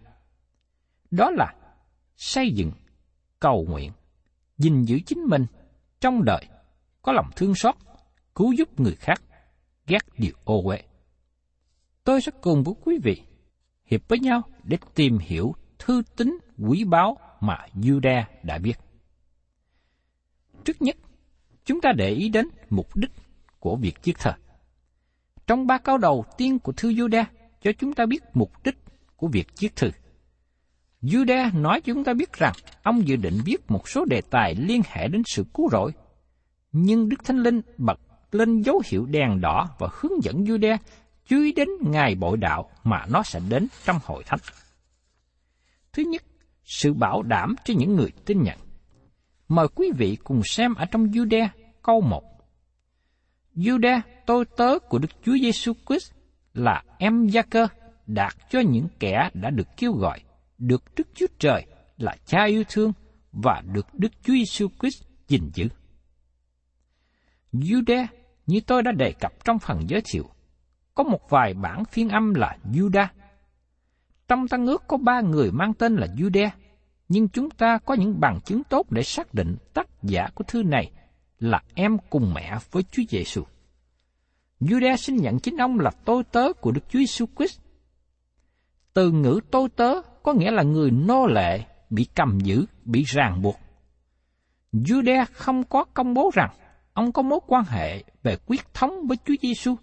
Đó 1.11 1.31
là 1.31 1.55
xây 2.17 2.51
dựng, 2.51 2.73
cầu 3.41 3.67
nguyện, 3.69 3.93
gìn 4.59 4.83
giữ 4.83 4.99
chính 5.07 5.19
mình 5.19 5.47
trong 6.01 6.25
đời, 6.25 6.47
có 7.05 7.13
lòng 7.13 7.31
thương 7.37 7.55
xót, 7.55 7.75
cứu 8.35 8.53
giúp 8.53 8.81
người 8.81 8.95
khác, 8.95 9.23
ghét 9.87 9.99
điều 10.19 10.33
ô 10.45 10.63
uế. 10.65 10.83
Tôi 12.05 12.21
sẽ 12.21 12.33
cùng 12.41 12.63
với 12.63 12.75
quý 12.85 12.99
vị 13.03 13.23
hiệp 13.85 14.09
với 14.09 14.19
nhau 14.19 14.43
để 14.63 14.79
tìm 14.95 15.19
hiểu 15.19 15.55
thư 15.79 16.03
tín 16.17 16.39
quý 16.59 16.85
báu 16.85 17.19
mà 17.41 17.59
Juda 17.75 18.23
đã 18.43 18.59
viết. 18.59 18.79
Trước 20.65 20.83
nhất, 20.83 20.97
chúng 21.65 21.81
ta 21.81 21.93
để 21.97 22.11
ý 22.11 22.29
đến 22.29 22.49
mục 22.71 22.97
đích 22.97 23.11
của 23.61 23.77
việc 23.77 23.95
viết 24.05 24.19
thờ. 24.19 24.33
Trong 25.47 25.67
ba 25.67 25.79
câu 25.79 25.99
đầu 25.99 26.25
tiên 26.39 26.59
của 26.59 26.73
thư 26.73 26.91
Juda 26.91 27.25
cho 27.63 27.73
chúng 27.79 27.95
ta 27.95 28.07
biết 28.07 28.23
mục 28.35 28.65
đích 28.65 28.79
của 29.17 29.29
việc 29.29 29.47
viết 29.59 29.77
thư. 29.77 29.91
Juda 31.03 31.61
nói 31.63 31.81
chúng 31.81 32.05
ta 32.05 32.15
biết 32.15 32.33
rằng 32.33 32.53
ông 32.83 33.09
dự 33.09 33.17
định 33.17 33.39
viết 33.45 33.71
một 33.71 33.89
số 33.89 34.05
đề 34.05 34.21
tài 34.31 34.55
liên 34.55 34.83
hệ 34.87 35.09
đến 35.09 35.23
sự 35.27 35.45
cứu 35.55 35.69
rỗi. 35.73 35.93
Nhưng 36.77 37.09
Đức 37.09 37.25
Thánh 37.25 37.39
Linh 37.39 37.61
bật 37.79 38.01
lên 38.33 38.63
dấu 38.63 38.83
hiệu 38.87 39.07
đèn 39.07 39.41
đỏ 39.41 39.69
và 39.79 39.89
hướng 39.93 40.23
dẫn 40.23 40.45
Jude 40.45 40.79
chú 41.27 41.37
ý 41.37 41.53
đến 41.53 41.69
ngày 41.81 42.15
bội 42.15 42.37
đạo 42.37 42.71
mà 42.85 43.07
nó 43.09 43.23
sẽ 43.23 43.41
đến 43.49 43.67
trong 43.85 43.99
hội 44.05 44.23
thánh. 44.27 44.41
Thứ 45.93 46.03
nhất, 46.03 46.23
sự 46.65 46.95
bảo 46.95 47.23
đảm 47.23 47.55
cho 47.65 47.75
những 47.77 47.97
người 47.97 48.11
tin 48.25 48.43
nhận. 48.43 48.59
Mời 49.49 49.69
quý 49.75 49.91
vị 49.97 50.17
cùng 50.25 50.41
xem 50.45 50.75
ở 50.75 50.85
trong 50.85 51.07
Jude 51.07 51.49
câu 51.83 52.01
1. 52.01 52.25
Jude, 53.57 54.01
tôi 54.27 54.45
tớ 54.57 54.79
của 54.79 54.99
Đức 54.99 55.11
Chúa 55.25 55.37
Giêsu 55.43 55.73
Christ 55.87 56.13
là 56.55 56.83
em 56.99 57.27
gia 57.27 57.43
cơ 57.43 57.67
đạt 58.07 58.33
cho 58.51 58.61
những 58.61 58.89
kẻ 58.99 59.31
đã 59.35 59.51
được 59.51 59.69
kêu 59.77 59.93
gọi, 59.93 60.21
được 60.59 60.83
Đức 60.97 61.09
Chúa 61.15 61.27
Trời 61.39 61.67
là 61.97 62.17
cha 62.27 62.45
yêu 62.45 62.65
thương 62.69 62.93
và 63.33 63.63
được 63.73 63.87
Đức 63.95 64.13
Chúa 64.23 64.35
Giêsu 64.35 64.69
Christ 64.81 65.03
gìn 65.29 65.51
giữ. 65.55 65.69
Jude, 67.55 68.07
như 68.47 68.61
tôi 68.67 68.83
đã 68.83 68.93
đề 68.93 69.13
cập 69.13 69.45
trong 69.45 69.59
phần 69.59 69.81
giới 69.89 70.01
thiệu, 70.05 70.25
có 70.95 71.05
một 71.05 71.31
vài 71.31 71.55
bản 71.55 71.85
phiên 71.85 72.09
âm 72.09 72.35
là 72.35 72.57
Juda. 72.73 73.07
Trong 74.29 74.49
tăng 74.49 74.67
ước 74.67 74.83
có 74.87 74.97
ba 74.97 75.21
người 75.21 75.51
mang 75.53 75.75
tên 75.75 75.97
là 75.97 76.07
Jude, 76.07 76.51
nhưng 77.09 77.29
chúng 77.29 77.51
ta 77.51 77.79
có 77.79 77.95
những 77.95 78.21
bằng 78.21 78.41
chứng 78.45 78.65
tốt 78.65 78.91
để 78.91 79.03
xác 79.03 79.35
định 79.35 79.57
tác 79.75 79.89
giả 80.03 80.29
của 80.35 80.45
thư 80.45 80.63
này 80.63 80.91
là 81.39 81.63
em 81.75 81.99
cùng 82.11 82.35
mẹ 82.35 82.59
với 82.71 82.83
Chúa 82.83 83.03
Giêsu. 83.09 83.43
Jude 84.61 84.97
xin 84.97 85.17
nhận 85.17 85.39
chính 85.39 85.57
ông 85.57 85.81
là 85.81 85.91
tôi 86.05 86.25
tớ 86.25 86.53
của 86.53 86.71
Đức 86.71 86.81
Chúa 86.89 86.99
Jesus 86.99 87.27
Christ. 87.37 87.61
Từ 88.95 89.11
ngữ 89.11 89.41
tôi 89.51 89.69
tớ 89.69 89.95
có 90.23 90.33
nghĩa 90.33 90.51
là 90.51 90.63
người 90.63 90.91
nô 90.91 91.27
lệ, 91.27 91.65
bị 91.91 92.07
cầm 92.15 92.41
giữ, 92.41 92.65
bị 92.85 93.03
ràng 93.03 93.43
buộc. 93.43 93.57
Jude 94.73 95.27
không 95.33 95.65
có 95.65 95.85
công 95.85 96.15
bố 96.15 96.31
rằng 96.35 96.51
ông 96.95 97.13
có 97.13 97.23
mối 97.23 97.41
quan 97.47 97.65
hệ 97.65 98.05
về 98.23 98.37
quyết 98.47 98.75
thống 98.75 99.07
với 99.07 99.17
Chúa 99.25 99.35
Giêsu. 99.43 99.75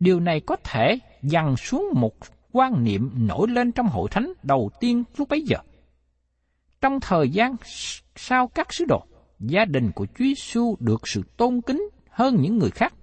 Điều 0.00 0.20
này 0.20 0.40
có 0.40 0.56
thể 0.64 0.98
dằn 1.22 1.56
xuống 1.56 1.88
một 1.94 2.14
quan 2.52 2.84
niệm 2.84 3.10
nổi 3.14 3.48
lên 3.48 3.72
trong 3.72 3.86
hội 3.86 4.08
thánh 4.10 4.32
đầu 4.42 4.70
tiên 4.80 5.04
lúc 5.16 5.28
bấy 5.28 5.42
giờ. 5.42 5.56
Trong 6.80 7.00
thời 7.00 7.30
gian 7.30 7.56
sau 8.16 8.48
các 8.48 8.72
sứ 8.72 8.84
đồ, 8.88 9.04
gia 9.38 9.64
đình 9.64 9.92
của 9.92 10.06
Chúa 10.06 10.24
Giêsu 10.24 10.76
được 10.80 11.08
sự 11.08 11.22
tôn 11.36 11.60
kính 11.60 11.88
hơn 12.10 12.36
những 12.40 12.58
người 12.58 12.70
khác 12.70 12.94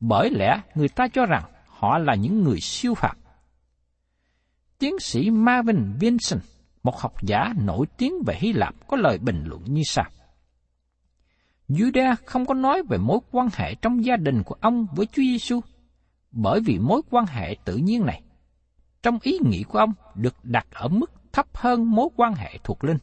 bởi 0.00 0.30
lẽ 0.30 0.60
người 0.74 0.88
ta 0.88 1.08
cho 1.08 1.26
rằng 1.26 1.42
họ 1.66 1.98
là 1.98 2.14
những 2.14 2.42
người 2.42 2.60
siêu 2.60 2.94
phàm. 2.94 3.16
Tiến 4.78 4.98
sĩ 4.98 5.30
Marvin 5.30 5.92
Vincent 6.00 6.40
một 6.82 7.00
học 7.00 7.14
giả 7.22 7.52
nổi 7.62 7.86
tiếng 7.96 8.14
về 8.26 8.34
Hy 8.38 8.52
Lạp 8.52 8.74
có 8.88 8.96
lời 8.96 9.18
bình 9.18 9.42
luận 9.46 9.62
như 9.64 9.82
sau. 9.84 10.04
Judah 11.68 12.14
không 12.26 12.46
có 12.46 12.54
nói 12.54 12.82
về 12.88 12.98
mối 12.98 13.18
quan 13.30 13.48
hệ 13.54 13.74
trong 13.74 14.04
gia 14.04 14.16
đình 14.16 14.42
của 14.42 14.56
ông 14.60 14.86
với 14.96 15.06
Chúa 15.06 15.22
Giêsu, 15.22 15.60
bởi 16.30 16.60
vì 16.60 16.78
mối 16.78 17.02
quan 17.10 17.26
hệ 17.26 17.56
tự 17.64 17.76
nhiên 17.76 18.06
này, 18.06 18.22
trong 19.02 19.18
ý 19.22 19.38
nghĩ 19.44 19.62
của 19.62 19.78
ông 19.78 19.92
được 20.14 20.34
đặt 20.42 20.66
ở 20.70 20.88
mức 20.88 21.10
thấp 21.32 21.46
hơn 21.54 21.90
mối 21.90 22.08
quan 22.16 22.34
hệ 22.34 22.58
thuộc 22.64 22.84
linh. 22.84 22.98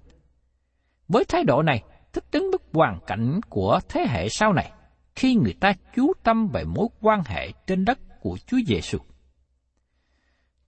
Với 1.07 1.25
thái 1.25 1.43
độ 1.43 1.61
này, 1.61 1.83
thích 2.13 2.25
ứng 2.31 2.51
với 2.51 2.59
hoàn 2.73 2.99
cảnh 3.07 3.39
của 3.49 3.79
thế 3.89 4.05
hệ 4.09 4.29
sau 4.29 4.53
này, 4.53 4.71
khi 5.15 5.35
người 5.35 5.53
ta 5.59 5.73
chú 5.95 6.13
tâm 6.23 6.47
về 6.47 6.63
mối 6.63 6.87
quan 7.01 7.21
hệ 7.25 7.51
trên 7.67 7.85
đất 7.85 7.99
của 8.21 8.37
Chúa 8.47 8.57
Giêsu. 8.67 8.97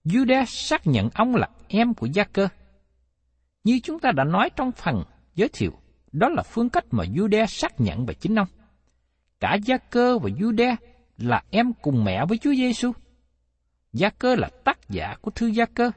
Judas 0.06 0.46
xác 0.46 0.88
nhận 0.88 1.10
ông 1.14 1.36
là 1.36 1.50
em 1.68 1.94
của 1.94 2.06
Gia 2.06 2.24
Cơ. 2.24 2.48
Như 3.64 3.80
chúng 3.84 4.00
ta 4.00 4.12
đã 4.12 4.24
nói 4.24 4.50
trong 4.56 4.72
phần 4.72 5.04
giới 5.36 5.50
thiệu, 5.54 5.72
đó 6.12 6.30
là 6.30 6.44
phương 6.44 6.70
cách 6.70 6.86
mà 6.92 7.04
Judah 7.04 7.46
xác 7.46 7.80
nhận 7.80 8.06
về 8.06 8.14
chính 8.14 8.36
ông. 8.36 8.48
Cả 9.40 9.58
Gia 9.66 9.78
Cơ 9.78 10.20
và 10.20 10.30
Judah 10.30 10.76
là 11.18 11.44
em 11.50 11.74
cùng 11.82 12.04
mẹ 12.04 12.26
với 12.26 12.38
Chúa 12.38 12.54
Giêsu. 12.54 12.92
Gia 13.94 14.10
Cơ 14.10 14.36
là 14.36 14.50
tác 14.64 14.90
giả 14.90 15.16
của 15.22 15.32
thư 15.32 15.48
Gia 15.48 15.66
Cơ. 15.66 15.92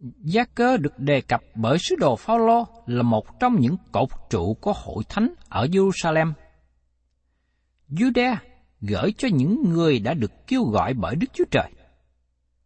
Gia 0.00 0.44
Cơ 0.44 0.76
được 0.76 0.98
đề 0.98 1.20
cập 1.20 1.40
bởi 1.54 1.78
sứ 1.78 1.96
đồ 1.96 2.16
Phaolô 2.16 2.66
là 2.86 3.02
một 3.02 3.40
trong 3.40 3.60
những 3.60 3.76
cột 3.92 4.08
trụ 4.30 4.54
của 4.60 4.72
hội 4.72 5.04
thánh 5.08 5.34
ở 5.48 5.66
Jerusalem. 5.66 6.32
Judah 7.88 8.36
gửi 8.80 9.12
cho 9.18 9.28
những 9.32 9.62
người 9.62 9.98
đã 9.98 10.14
được 10.14 10.46
kêu 10.46 10.64
gọi 10.64 10.94
bởi 10.94 11.16
Đức 11.16 11.26
Chúa 11.32 11.44
Trời. 11.50 11.70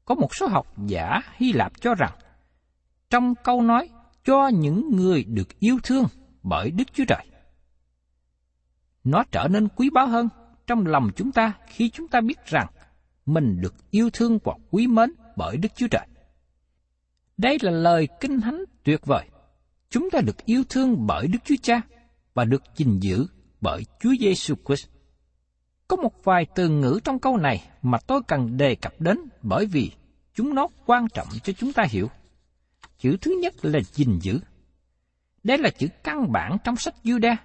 Có 0.05 0.15
một 0.15 0.35
số 0.35 0.47
học 0.47 0.67
giả 0.87 1.21
Hy 1.37 1.53
Lạp 1.53 1.81
cho 1.81 1.95
rằng, 1.95 2.13
trong 3.11 3.35
câu 3.35 3.63
nói 3.63 3.89
cho 4.25 4.49
những 4.49 4.97
người 4.97 5.25
được 5.25 5.59
yêu 5.59 5.79
thương 5.83 6.05
bởi 6.43 6.71
Đức 6.71 6.85
Chúa 6.93 7.05
Trời. 7.09 7.27
Nó 9.05 9.25
trở 9.31 9.49
nên 9.49 9.69
quý 9.69 9.91
báu 9.91 10.07
hơn 10.07 10.29
trong 10.67 10.87
lòng 10.87 11.11
chúng 11.17 11.33
ta 11.33 11.53
khi 11.67 11.91
chúng 11.91 12.09
ta 12.09 12.21
biết 12.21 12.47
rằng 12.47 12.67
mình 13.27 13.61
được 13.61 13.75
yêu 13.91 14.11
thương 14.13 14.39
và 14.45 14.55
quý 14.71 14.87
mến 14.87 15.13
bởi 15.37 15.57
Đức 15.57 15.69
Chúa 15.77 15.89
Trời. 15.89 16.07
Đây 17.37 17.59
là 17.63 17.71
lời 17.71 18.09
kinh 18.21 18.41
thánh 18.41 18.65
tuyệt 18.85 19.07
vời. 19.07 19.29
Chúng 19.91 20.11
ta 20.11 20.21
được 20.21 20.45
yêu 20.45 20.63
thương 20.69 21.07
bởi 21.07 21.27
Đức 21.27 21.39
Chúa 21.45 21.55
Cha 21.63 21.81
và 22.35 22.45
được 22.45 22.63
gìn 22.77 22.99
giữ 23.01 23.27
bởi 23.61 23.83
Chúa 24.01 24.15
Giêsu 24.21 24.55
Christ. 24.67 24.89
Có 25.89 25.97
một 25.97 26.25
vài 26.25 26.47
từ 26.55 26.69
ngữ 26.69 27.01
trong 27.05 27.19
câu 27.19 27.37
này 27.37 27.69
mà 27.83 27.99
tôi 28.07 28.21
cần 28.29 28.57
đề 28.57 28.75
cập 28.75 29.01
đến 29.01 29.19
bởi 29.43 29.67
vì 29.67 29.93
chúng 30.35 30.55
nó 30.55 30.69
quan 30.87 31.07
trọng 31.15 31.27
cho 31.43 31.53
chúng 31.53 31.73
ta 31.73 31.83
hiểu. 31.91 32.11
Chữ 32.99 33.17
thứ 33.21 33.39
nhất 33.43 33.55
là 33.63 33.81
gìn 33.93 34.19
giữ. 34.19 34.39
Đây 35.45 35.59
là 35.59 35.71
chữ 35.71 35.89
căn 36.05 36.33
bản 36.33 36.57
trong 36.65 36.77
sách 36.77 36.95
Juda. 37.05 37.37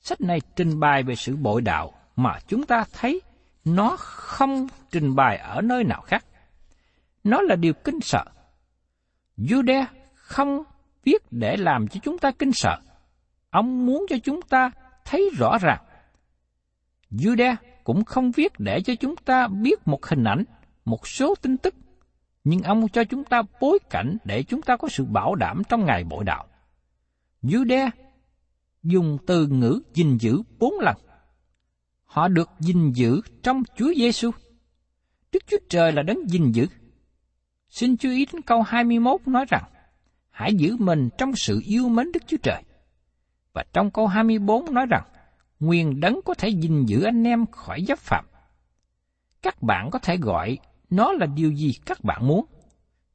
Sách 0.00 0.20
này 0.20 0.40
trình 0.56 0.80
bày 0.80 1.02
về 1.02 1.14
sự 1.14 1.36
bội 1.36 1.62
đạo 1.62 1.92
mà 2.16 2.38
chúng 2.46 2.66
ta 2.66 2.84
thấy 2.92 3.20
nó 3.64 3.96
không 3.98 4.66
trình 4.90 5.14
bày 5.14 5.36
ở 5.36 5.60
nơi 5.60 5.84
nào 5.84 6.00
khác. 6.00 6.24
Nó 7.24 7.40
là 7.42 7.56
điều 7.56 7.72
kinh 7.72 8.00
sợ. 8.00 8.24
Juda 9.36 9.84
không 10.14 10.62
viết 11.04 11.22
để 11.30 11.56
làm 11.56 11.88
cho 11.88 12.00
chúng 12.02 12.18
ta 12.18 12.30
kinh 12.38 12.52
sợ. 12.52 12.78
Ông 13.50 13.86
muốn 13.86 14.06
cho 14.08 14.16
chúng 14.24 14.42
ta 14.42 14.70
thấy 15.04 15.30
rõ 15.38 15.58
ràng. 15.58 15.84
Juda 17.10 17.56
cũng 17.84 18.04
không 18.04 18.30
viết 18.30 18.52
để 18.58 18.80
cho 18.80 18.94
chúng 18.94 19.16
ta 19.16 19.48
biết 19.48 19.88
một 19.88 20.06
hình 20.06 20.24
ảnh, 20.24 20.44
một 20.84 21.08
số 21.08 21.34
tin 21.42 21.56
tức, 21.56 21.74
nhưng 22.44 22.62
ông 22.62 22.88
cho 22.88 23.04
chúng 23.04 23.24
ta 23.24 23.42
bối 23.60 23.78
cảnh 23.90 24.16
để 24.24 24.42
chúng 24.42 24.62
ta 24.62 24.76
có 24.76 24.88
sự 24.88 25.04
bảo 25.04 25.34
đảm 25.34 25.62
trong 25.68 25.84
ngày 25.84 26.04
bội 26.04 26.24
đạo. 26.24 26.46
Jude 27.42 27.90
dùng 28.82 29.18
từ 29.26 29.46
ngữ 29.46 29.80
gìn 29.94 30.18
giữ 30.18 30.42
bốn 30.58 30.74
lần 30.80 30.96
họ 32.08 32.28
được 32.28 32.50
gìn 32.60 32.92
giữ 32.92 33.20
trong 33.42 33.62
Chúa 33.76 33.92
Giêsu. 33.96 34.30
Đức 35.32 35.38
Chúa 35.46 35.56
Trời 35.68 35.92
là 35.92 36.02
đấng 36.02 36.30
gìn 36.30 36.52
giữ. 36.52 36.66
Xin 37.68 37.96
chú 37.96 38.10
ý 38.10 38.26
đến 38.32 38.42
câu 38.42 38.62
21 38.62 39.20
nói 39.28 39.44
rằng, 39.48 39.64
hãy 40.30 40.54
giữ 40.54 40.76
mình 40.78 41.08
trong 41.18 41.36
sự 41.36 41.60
yêu 41.64 41.88
mến 41.88 42.12
Đức 42.12 42.22
Chúa 42.26 42.36
Trời. 42.42 42.62
Và 43.52 43.64
trong 43.72 43.90
câu 43.90 44.06
24 44.06 44.74
nói 44.74 44.86
rằng, 44.90 45.04
nguyên 45.60 46.00
đấng 46.00 46.20
có 46.24 46.34
thể 46.34 46.48
gìn 46.48 46.84
giữ 46.86 47.02
anh 47.02 47.24
em 47.24 47.46
khỏi 47.46 47.84
giáp 47.88 47.98
phạm. 47.98 48.24
Các 49.42 49.62
bạn 49.62 49.90
có 49.90 49.98
thể 49.98 50.16
gọi 50.16 50.58
nó 50.90 51.12
là 51.12 51.26
điều 51.26 51.52
gì 51.52 51.72
các 51.86 52.04
bạn 52.04 52.26
muốn, 52.26 52.46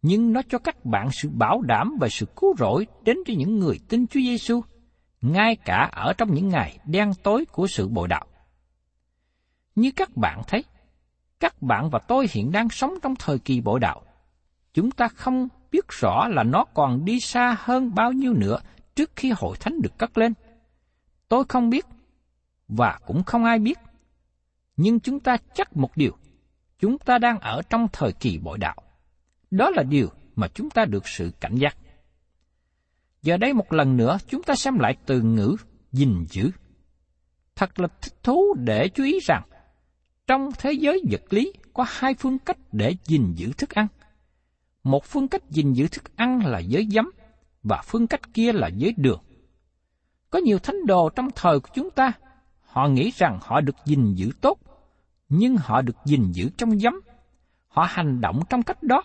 nhưng 0.03 0.33
nó 0.33 0.41
cho 0.49 0.57
các 0.57 0.85
bạn 0.85 1.09
sự 1.11 1.29
bảo 1.29 1.61
đảm 1.61 1.97
và 1.99 2.09
sự 2.09 2.25
cứu 2.35 2.55
rỗi 2.57 2.87
đến 3.03 3.17
cho 3.25 3.33
những 3.37 3.59
người 3.59 3.79
tin 3.89 4.07
Chúa 4.07 4.19
Giêsu, 4.19 4.61
ngay 5.21 5.55
cả 5.55 5.89
ở 5.91 6.13
trong 6.13 6.33
những 6.33 6.49
ngày 6.49 6.77
đen 6.85 7.11
tối 7.23 7.45
của 7.51 7.67
sự 7.67 7.87
bội 7.87 8.07
đạo. 8.07 8.25
Như 9.75 9.91
các 9.95 10.17
bạn 10.17 10.41
thấy, 10.47 10.63
các 11.39 11.61
bạn 11.61 11.89
và 11.89 11.99
tôi 11.99 12.27
hiện 12.31 12.51
đang 12.51 12.69
sống 12.69 12.93
trong 13.01 13.15
thời 13.15 13.39
kỳ 13.39 13.61
bội 13.61 13.79
đạo. 13.79 14.01
Chúng 14.73 14.91
ta 14.91 15.07
không 15.07 15.47
biết 15.71 15.85
rõ 15.89 16.27
là 16.27 16.43
nó 16.43 16.65
còn 16.73 17.05
đi 17.05 17.19
xa 17.19 17.55
hơn 17.59 17.95
bao 17.95 18.11
nhiêu 18.11 18.33
nữa 18.33 18.59
trước 18.95 19.11
khi 19.15 19.33
hội 19.37 19.57
thánh 19.59 19.81
được 19.81 19.97
cất 19.97 20.17
lên. 20.17 20.33
Tôi 21.27 21.43
không 21.49 21.69
biết, 21.69 21.85
và 22.67 22.99
cũng 23.05 23.23
không 23.23 23.43
ai 23.43 23.59
biết. 23.59 23.79
Nhưng 24.77 24.99
chúng 24.99 25.19
ta 25.19 25.37
chắc 25.53 25.77
một 25.77 25.97
điều, 25.97 26.11
chúng 26.79 26.97
ta 26.97 27.17
đang 27.17 27.39
ở 27.39 27.61
trong 27.69 27.87
thời 27.93 28.11
kỳ 28.11 28.37
bội 28.37 28.57
đạo. 28.57 28.75
Đó 29.53 29.69
là 29.69 29.83
điều 29.83 30.09
mà 30.35 30.47
chúng 30.47 30.69
ta 30.69 30.85
được 30.85 31.07
sự 31.07 31.31
cảnh 31.39 31.55
giác. 31.55 31.77
Giờ 33.21 33.37
đây 33.37 33.53
một 33.53 33.73
lần 33.73 33.97
nữa 33.97 34.17
chúng 34.27 34.43
ta 34.43 34.55
xem 34.55 34.79
lại 34.79 34.97
từ 35.05 35.21
ngữ 35.21 35.55
gìn 35.91 36.25
giữ. 36.29 36.51
Thật 37.55 37.79
là 37.79 37.87
thích 38.01 38.23
thú 38.23 38.53
để 38.57 38.89
chú 38.89 39.03
ý 39.03 39.19
rằng 39.23 39.43
trong 40.27 40.49
thế 40.57 40.71
giới 40.71 41.01
vật 41.11 41.21
lý 41.29 41.53
có 41.73 41.85
hai 41.87 42.13
phương 42.13 42.39
cách 42.39 42.57
để 42.71 42.95
gìn 43.05 43.33
giữ 43.35 43.51
thức 43.57 43.69
ăn. 43.69 43.87
Một 44.83 45.05
phương 45.05 45.27
cách 45.27 45.49
gìn 45.49 45.73
giữ 45.73 45.87
thức 45.87 46.15
ăn 46.15 46.45
là 46.45 46.59
giới 46.59 46.87
giấm, 46.91 47.11
và 47.63 47.81
phương 47.85 48.07
cách 48.07 48.33
kia 48.33 48.51
là 48.53 48.67
giới 48.67 48.93
đường. 48.97 49.21
Có 50.29 50.39
nhiều 50.39 50.59
thánh 50.59 50.85
đồ 50.85 51.09
trong 51.09 51.27
thời 51.35 51.59
của 51.59 51.69
chúng 51.75 51.91
ta, 51.91 52.11
họ 52.61 52.87
nghĩ 52.87 53.11
rằng 53.15 53.39
họ 53.41 53.61
được 53.61 53.75
gìn 53.85 54.13
giữ 54.13 54.31
tốt, 54.41 54.59
nhưng 55.29 55.57
họ 55.57 55.81
được 55.81 55.95
gìn 56.05 56.31
giữ 56.31 56.49
trong 56.57 56.79
giấm. 56.79 57.01
Họ 57.67 57.87
hành 57.89 58.21
động 58.21 58.39
trong 58.49 58.63
cách 58.63 58.83
đó, 58.83 59.03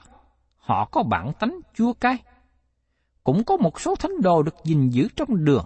họ 0.68 0.84
có 0.84 1.02
bản 1.02 1.32
tánh 1.38 1.60
chua 1.74 1.92
cay. 1.92 2.16
Cũng 3.24 3.44
có 3.44 3.56
một 3.56 3.80
số 3.80 3.94
thánh 3.96 4.22
đồ 4.22 4.42
được 4.42 4.54
gìn 4.64 4.88
giữ 4.88 5.08
trong 5.16 5.44
đường. 5.44 5.64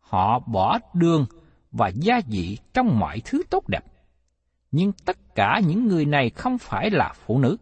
Họ 0.00 0.38
bỏ 0.38 0.78
đường 0.94 1.26
và 1.72 1.88
gia 1.88 2.20
vị 2.26 2.58
trong 2.74 2.98
mọi 2.98 3.20
thứ 3.24 3.42
tốt 3.50 3.68
đẹp 3.68 3.84
nhưng 4.72 4.92
tất 5.04 5.34
cả 5.34 5.60
những 5.66 5.86
người 5.86 6.04
này 6.04 6.30
không 6.30 6.58
phải 6.58 6.90
là 6.90 7.12
phụ 7.26 7.38
nữ. 7.38 7.56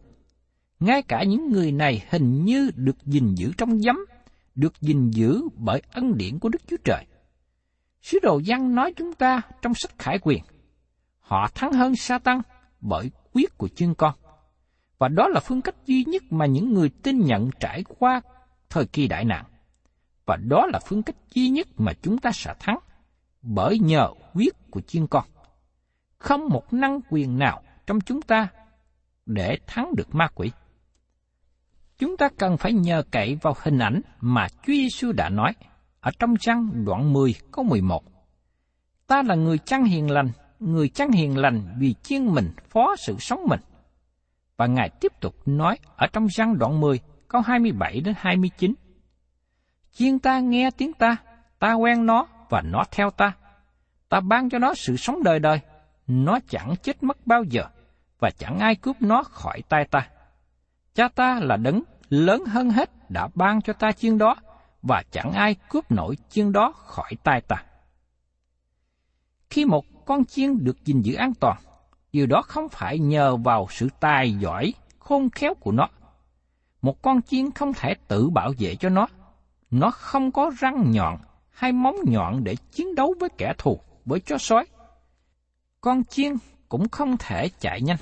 Ngay 0.81 1.03
cả 1.03 1.23
những 1.23 1.53
người 1.53 1.73
này 1.73 2.07
hình 2.11 2.45
như 2.45 2.71
được 2.75 2.97
gìn 3.05 3.35
giữ 3.35 3.53
trong 3.59 3.81
giấm, 3.81 3.97
được 4.55 4.81
gìn 4.81 5.11
giữ 5.11 5.43
bởi 5.55 5.83
ân 5.93 6.17
điển 6.17 6.39
của 6.39 6.49
Đức 6.49 6.63
Chúa 6.67 6.77
Trời. 6.85 7.05
Sứ 8.03 8.19
đồ 8.23 8.41
văn 8.47 8.75
nói 8.75 8.93
chúng 8.97 9.13
ta 9.13 9.41
trong 9.63 9.75
sách 9.75 9.99
Khải 9.99 10.19
Quyền, 10.19 10.43
họ 11.21 11.49
thắng 11.55 11.73
hơn 11.73 11.97
sa 11.97 12.19
tăng 12.19 12.43
bởi 12.81 13.11
quyết 13.33 13.59
của 13.59 13.69
chương 13.69 13.95
con. 13.95 14.15
Và 14.99 15.09
đó 15.09 15.29
là 15.29 15.41
phương 15.41 15.63
cách 15.63 15.87
duy 15.87 16.05
nhất 16.05 16.23
mà 16.31 16.47
những 16.47 16.75
người 16.75 16.89
tin 16.89 17.21
nhận 17.21 17.51
trải 17.61 17.85
qua 17.99 18.21
thời 18.71 18.87
kỳ 18.87 19.09
đại 19.09 19.25
nạn. 19.25 19.45
Và 20.27 20.37
đó 20.37 20.67
là 20.73 20.79
phương 20.87 21.03
cách 21.03 21.17
duy 21.35 21.49
nhất 21.49 21.69
mà 21.77 21.93
chúng 22.03 22.19
ta 22.19 22.31
sẽ 22.33 22.55
thắng, 22.61 22.79
bởi 23.43 23.79
nhờ 23.79 24.09
quyết 24.35 24.55
của 24.71 24.81
chiên 24.81 25.07
con 25.07 25.25
không 26.19 26.49
một 26.49 26.73
năng 26.73 27.01
quyền 27.11 27.39
nào 27.39 27.63
trong 27.87 28.01
chúng 28.01 28.23
ta 28.23 28.49
để 29.27 29.59
thắng 29.67 29.95
được 29.97 30.15
ma 30.15 30.29
quỷ. 30.35 30.51
Chúng 31.99 32.17
ta 32.17 32.29
cần 32.39 32.57
phải 32.57 32.73
nhờ 32.73 33.03
cậy 33.11 33.39
vào 33.43 33.55
hình 33.63 33.79
ảnh 33.79 34.01
mà 34.21 34.49
Chúa 34.49 34.73
Giêsu 34.73 35.13
đã 35.13 35.29
nói 35.29 35.53
ở 36.01 36.11
trong 36.19 36.37
trang 36.37 36.85
đoạn 36.85 37.13
10 37.13 37.35
câu 37.53 37.65
11. 37.65 38.05
Ta 39.07 39.23
là 39.23 39.35
người 39.35 39.59
chăn 39.59 39.85
hiền 39.85 40.11
lành, 40.11 40.31
người 40.59 40.89
chăn 40.89 41.11
hiền 41.11 41.39
lành 41.39 41.75
vì 41.79 41.95
chiên 42.03 42.27
mình 42.27 42.51
phó 42.71 42.97
sự 42.97 43.17
sống 43.19 43.41
mình. 43.49 43.61
Và 44.59 44.67
Ngài 44.67 44.91
tiếp 45.01 45.13
tục 45.21 45.35
nói 45.47 45.79
ở 45.97 46.07
trong 46.07 46.27
răng 46.27 46.59
đoạn 46.59 46.81
10 46.81 47.01
câu 47.29 47.41
27 47.41 48.01
đến 48.01 48.15
29. 48.19 48.75
Chiên 49.93 50.19
ta 50.19 50.41
nghe 50.41 50.71
tiếng 50.71 50.93
ta, 50.93 51.17
ta 51.59 51.73
quen 51.73 52.07
nó 52.07 52.27
và 52.49 52.63
nó 52.63 52.85
theo 52.91 53.11
ta. 53.11 53.33
Ta 54.09 54.21
ban 54.21 54.51
cho 54.51 54.59
nó 54.59 54.75
sự 54.75 54.97
sống 54.97 55.23
đời 55.23 55.39
đời 55.39 55.61
nó 56.07 56.39
chẳng 56.49 56.75
chết 56.83 57.03
mất 57.03 57.27
bao 57.27 57.43
giờ, 57.45 57.63
và 58.19 58.31
chẳng 58.31 58.59
ai 58.59 58.75
cướp 58.75 59.03
nó 59.03 59.23
khỏi 59.23 59.63
tay 59.69 59.85
ta. 59.85 60.09
Cha 60.95 61.09
ta 61.09 61.41
là 61.43 61.57
đấng 61.57 61.83
lớn 62.09 62.45
hơn 62.45 62.71
hết 62.71 63.11
đã 63.11 63.29
ban 63.35 63.63
cho 63.63 63.73
ta 63.73 63.93
chiên 63.93 64.19
đó, 64.19 64.37
và 64.83 65.03
chẳng 65.11 65.33
ai 65.33 65.57
cướp 65.69 65.91
nổi 65.91 66.17
chiên 66.29 66.53
đó 66.53 66.73
khỏi 66.73 67.13
tay 67.23 67.41
ta. 67.41 67.65
Khi 69.51 69.65
một 69.65 69.85
con 70.07 70.25
chiên 70.25 70.65
được 70.65 70.85
gìn 70.85 71.01
giữ 71.01 71.15
an 71.15 71.33
toàn, 71.41 71.57
điều 72.13 72.27
đó 72.27 72.43
không 72.43 72.69
phải 72.69 72.99
nhờ 72.99 73.37
vào 73.37 73.67
sự 73.71 73.89
tài 74.01 74.33
giỏi, 74.33 74.75
khôn 74.99 75.31
khéo 75.31 75.55
của 75.55 75.73
nó. 75.73 75.89
Một 76.83 77.03
con 77.03 77.23
chiên 77.23 77.51
không 77.51 77.73
thể 77.75 77.95
tự 78.09 78.31
bảo 78.31 78.53
vệ 78.59 78.75
cho 78.75 78.89
nó, 78.89 79.07
Nó 79.71 79.91
không 79.91 80.33
có 80.33 80.51
răng 80.59 80.91
nhọn 80.91 81.19
hay 81.51 81.73
móng 81.73 81.97
nhọn 82.07 82.45
để 82.45 82.57
chiến 82.73 82.95
đấu 82.95 83.15
với 83.21 83.29
kẻ 83.39 83.53
thù, 83.59 83.81
với 84.05 84.21
chó 84.21 84.39
sói. 84.39 84.67
Con 85.81 86.05
chiên 86.05 86.33
cũng 86.69 86.89
không 86.89 87.17
thể 87.17 87.49
chạy 87.61 87.81
nhanh. 87.81 87.97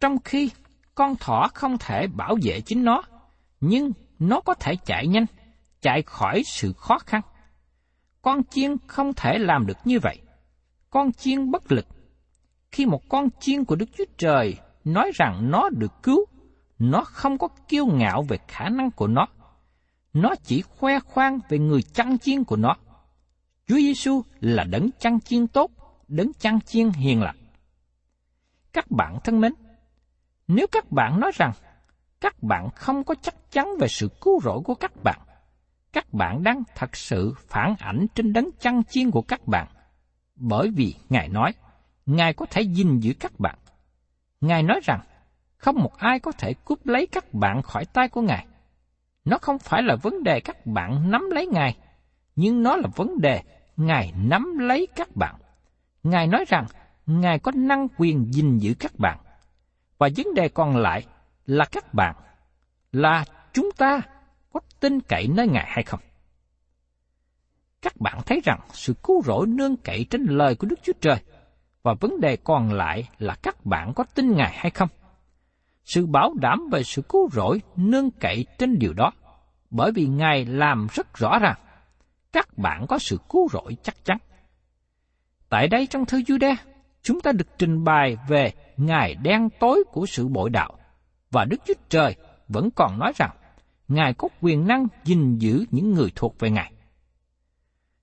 Trong 0.00 0.18
khi 0.24 0.50
con 0.94 1.16
thỏ 1.16 1.48
không 1.54 1.78
thể 1.78 2.06
bảo 2.06 2.36
vệ 2.42 2.60
chính 2.60 2.84
nó, 2.84 3.02
nhưng 3.60 3.92
nó 4.18 4.40
có 4.40 4.54
thể 4.54 4.76
chạy 4.76 5.06
nhanh, 5.06 5.26
chạy 5.80 6.02
khỏi 6.02 6.42
sự 6.46 6.72
khó 6.72 6.98
khăn. 6.98 7.20
Con 8.22 8.44
chiên 8.44 8.76
không 8.86 9.14
thể 9.14 9.38
làm 9.38 9.66
được 9.66 9.78
như 9.84 9.98
vậy. 10.02 10.18
Con 10.90 11.12
chiên 11.12 11.50
bất 11.50 11.72
lực. 11.72 11.86
Khi 12.72 12.86
một 12.86 13.08
con 13.08 13.28
chiên 13.40 13.64
của 13.64 13.76
Đức 13.76 13.88
Chúa 13.98 14.04
Trời 14.18 14.56
nói 14.84 15.10
rằng 15.14 15.50
nó 15.50 15.68
được 15.68 15.92
cứu, 16.02 16.24
nó 16.78 17.04
không 17.04 17.38
có 17.38 17.48
kiêu 17.68 17.86
ngạo 17.86 18.22
về 18.22 18.38
khả 18.48 18.68
năng 18.68 18.90
của 18.90 19.06
nó. 19.06 19.26
Nó 20.12 20.34
chỉ 20.44 20.62
khoe 20.62 21.00
khoang 21.00 21.38
về 21.48 21.58
người 21.58 21.82
chăn 21.82 22.18
chiên 22.18 22.44
của 22.44 22.56
nó. 22.56 22.76
Chúa 23.66 23.76
Giêsu 23.76 24.22
là 24.40 24.64
đấng 24.64 24.90
chăn 24.98 25.20
chiên 25.20 25.46
tốt, 25.46 25.70
đấng 26.08 26.32
chăn 26.32 26.60
chiên 26.60 26.90
hiền 26.90 27.22
lành. 27.22 27.36
Các 28.72 28.90
bạn 28.90 29.18
thân 29.24 29.40
mến, 29.40 29.54
nếu 30.48 30.66
các 30.66 30.92
bạn 30.92 31.20
nói 31.20 31.32
rằng 31.34 31.52
các 32.20 32.42
bạn 32.42 32.68
không 32.74 33.04
có 33.04 33.14
chắc 33.22 33.34
chắn 33.50 33.68
về 33.80 33.88
sự 33.88 34.08
cứu 34.20 34.40
rỗi 34.40 34.60
của 34.64 34.74
các 34.74 34.92
bạn, 35.02 35.20
các 35.92 36.12
bạn 36.12 36.42
đang 36.42 36.62
thật 36.74 36.96
sự 36.96 37.34
phản 37.48 37.74
ảnh 37.78 38.06
trên 38.14 38.32
đấng 38.32 38.50
chăn 38.60 38.84
chiên 38.84 39.10
của 39.10 39.22
các 39.22 39.46
bạn, 39.46 39.68
bởi 40.34 40.70
vì 40.70 40.94
Ngài 41.08 41.28
nói, 41.28 41.54
Ngài 42.06 42.32
có 42.32 42.46
thể 42.50 42.62
gìn 42.62 43.00
giữ 43.00 43.12
các 43.20 43.40
bạn. 43.40 43.58
Ngài 44.40 44.62
nói 44.62 44.80
rằng, 44.84 45.00
không 45.56 45.76
một 45.76 45.96
ai 45.98 46.20
có 46.20 46.32
thể 46.32 46.54
cướp 46.64 46.86
lấy 46.86 47.06
các 47.06 47.34
bạn 47.34 47.62
khỏi 47.62 47.84
tay 47.84 48.08
của 48.08 48.20
Ngài. 48.20 48.46
Nó 49.24 49.38
không 49.38 49.58
phải 49.58 49.82
là 49.82 49.96
vấn 49.96 50.22
đề 50.22 50.40
các 50.40 50.66
bạn 50.66 51.10
nắm 51.10 51.30
lấy 51.30 51.46
Ngài, 51.46 51.76
nhưng 52.36 52.62
nó 52.62 52.76
là 52.76 52.88
vấn 52.96 53.20
đề 53.20 53.42
Ngài 53.76 54.12
nắm 54.16 54.58
lấy 54.58 54.88
các 54.96 55.16
bạn. 55.16 55.34
Ngài 56.02 56.26
nói 56.26 56.44
rằng 56.48 56.66
Ngài 57.06 57.38
có 57.38 57.52
năng 57.54 57.88
quyền 57.96 58.32
gìn 58.32 58.58
giữ 58.58 58.74
các 58.78 58.98
bạn. 58.98 59.18
Và 59.98 60.08
vấn 60.16 60.34
đề 60.34 60.48
còn 60.48 60.76
lại 60.76 61.06
là 61.46 61.64
các 61.64 61.94
bạn, 61.94 62.16
là 62.92 63.24
chúng 63.52 63.70
ta 63.76 64.00
có 64.52 64.60
tin 64.80 65.00
cậy 65.00 65.28
nơi 65.28 65.48
Ngài 65.48 65.66
hay 65.68 65.84
không? 65.84 66.00
Các 67.82 68.00
bạn 68.00 68.18
thấy 68.26 68.40
rằng 68.44 68.60
sự 68.72 68.94
cứu 69.02 69.22
rỗi 69.22 69.46
nương 69.46 69.76
cậy 69.76 70.06
trên 70.10 70.24
lời 70.24 70.54
của 70.54 70.66
Đức 70.66 70.78
Chúa 70.82 70.92
Trời, 71.00 71.16
và 71.82 71.94
vấn 72.00 72.20
đề 72.20 72.36
còn 72.36 72.72
lại 72.72 73.08
là 73.18 73.34
các 73.42 73.66
bạn 73.66 73.92
có 73.94 74.04
tin 74.14 74.32
Ngài 74.32 74.52
hay 74.54 74.70
không? 74.70 74.88
Sự 75.84 76.06
bảo 76.06 76.34
đảm 76.40 76.68
về 76.72 76.82
sự 76.82 77.02
cứu 77.02 77.28
rỗi 77.32 77.60
nương 77.76 78.10
cậy 78.10 78.46
trên 78.58 78.78
điều 78.78 78.92
đó, 78.92 79.12
bởi 79.70 79.92
vì 79.92 80.06
Ngài 80.06 80.44
làm 80.44 80.86
rất 80.94 81.14
rõ 81.14 81.38
ràng, 81.38 81.58
các 82.32 82.58
bạn 82.58 82.86
có 82.86 82.98
sự 82.98 83.18
cứu 83.28 83.48
rỗi 83.52 83.76
chắc 83.82 84.04
chắn. 84.04 84.18
Tại 85.48 85.68
đây 85.68 85.86
trong 85.86 86.06
thư 86.06 86.18
Jude, 86.18 86.56
chúng 87.02 87.20
ta 87.20 87.32
được 87.32 87.58
trình 87.58 87.84
bày 87.84 88.16
về 88.28 88.52
ngày 88.76 89.14
đen 89.14 89.48
tối 89.60 89.84
của 89.92 90.06
sự 90.06 90.28
bội 90.28 90.50
đạo, 90.50 90.78
và 91.30 91.44
Đức 91.44 91.56
Chúa 91.66 91.74
Trời 91.88 92.16
vẫn 92.48 92.70
còn 92.70 92.98
nói 92.98 93.12
rằng 93.16 93.30
Ngài 93.88 94.14
có 94.14 94.28
quyền 94.40 94.66
năng 94.66 94.86
gìn 95.04 95.38
giữ 95.38 95.64
những 95.70 95.92
người 95.92 96.12
thuộc 96.16 96.38
về 96.38 96.50
Ngài. 96.50 96.72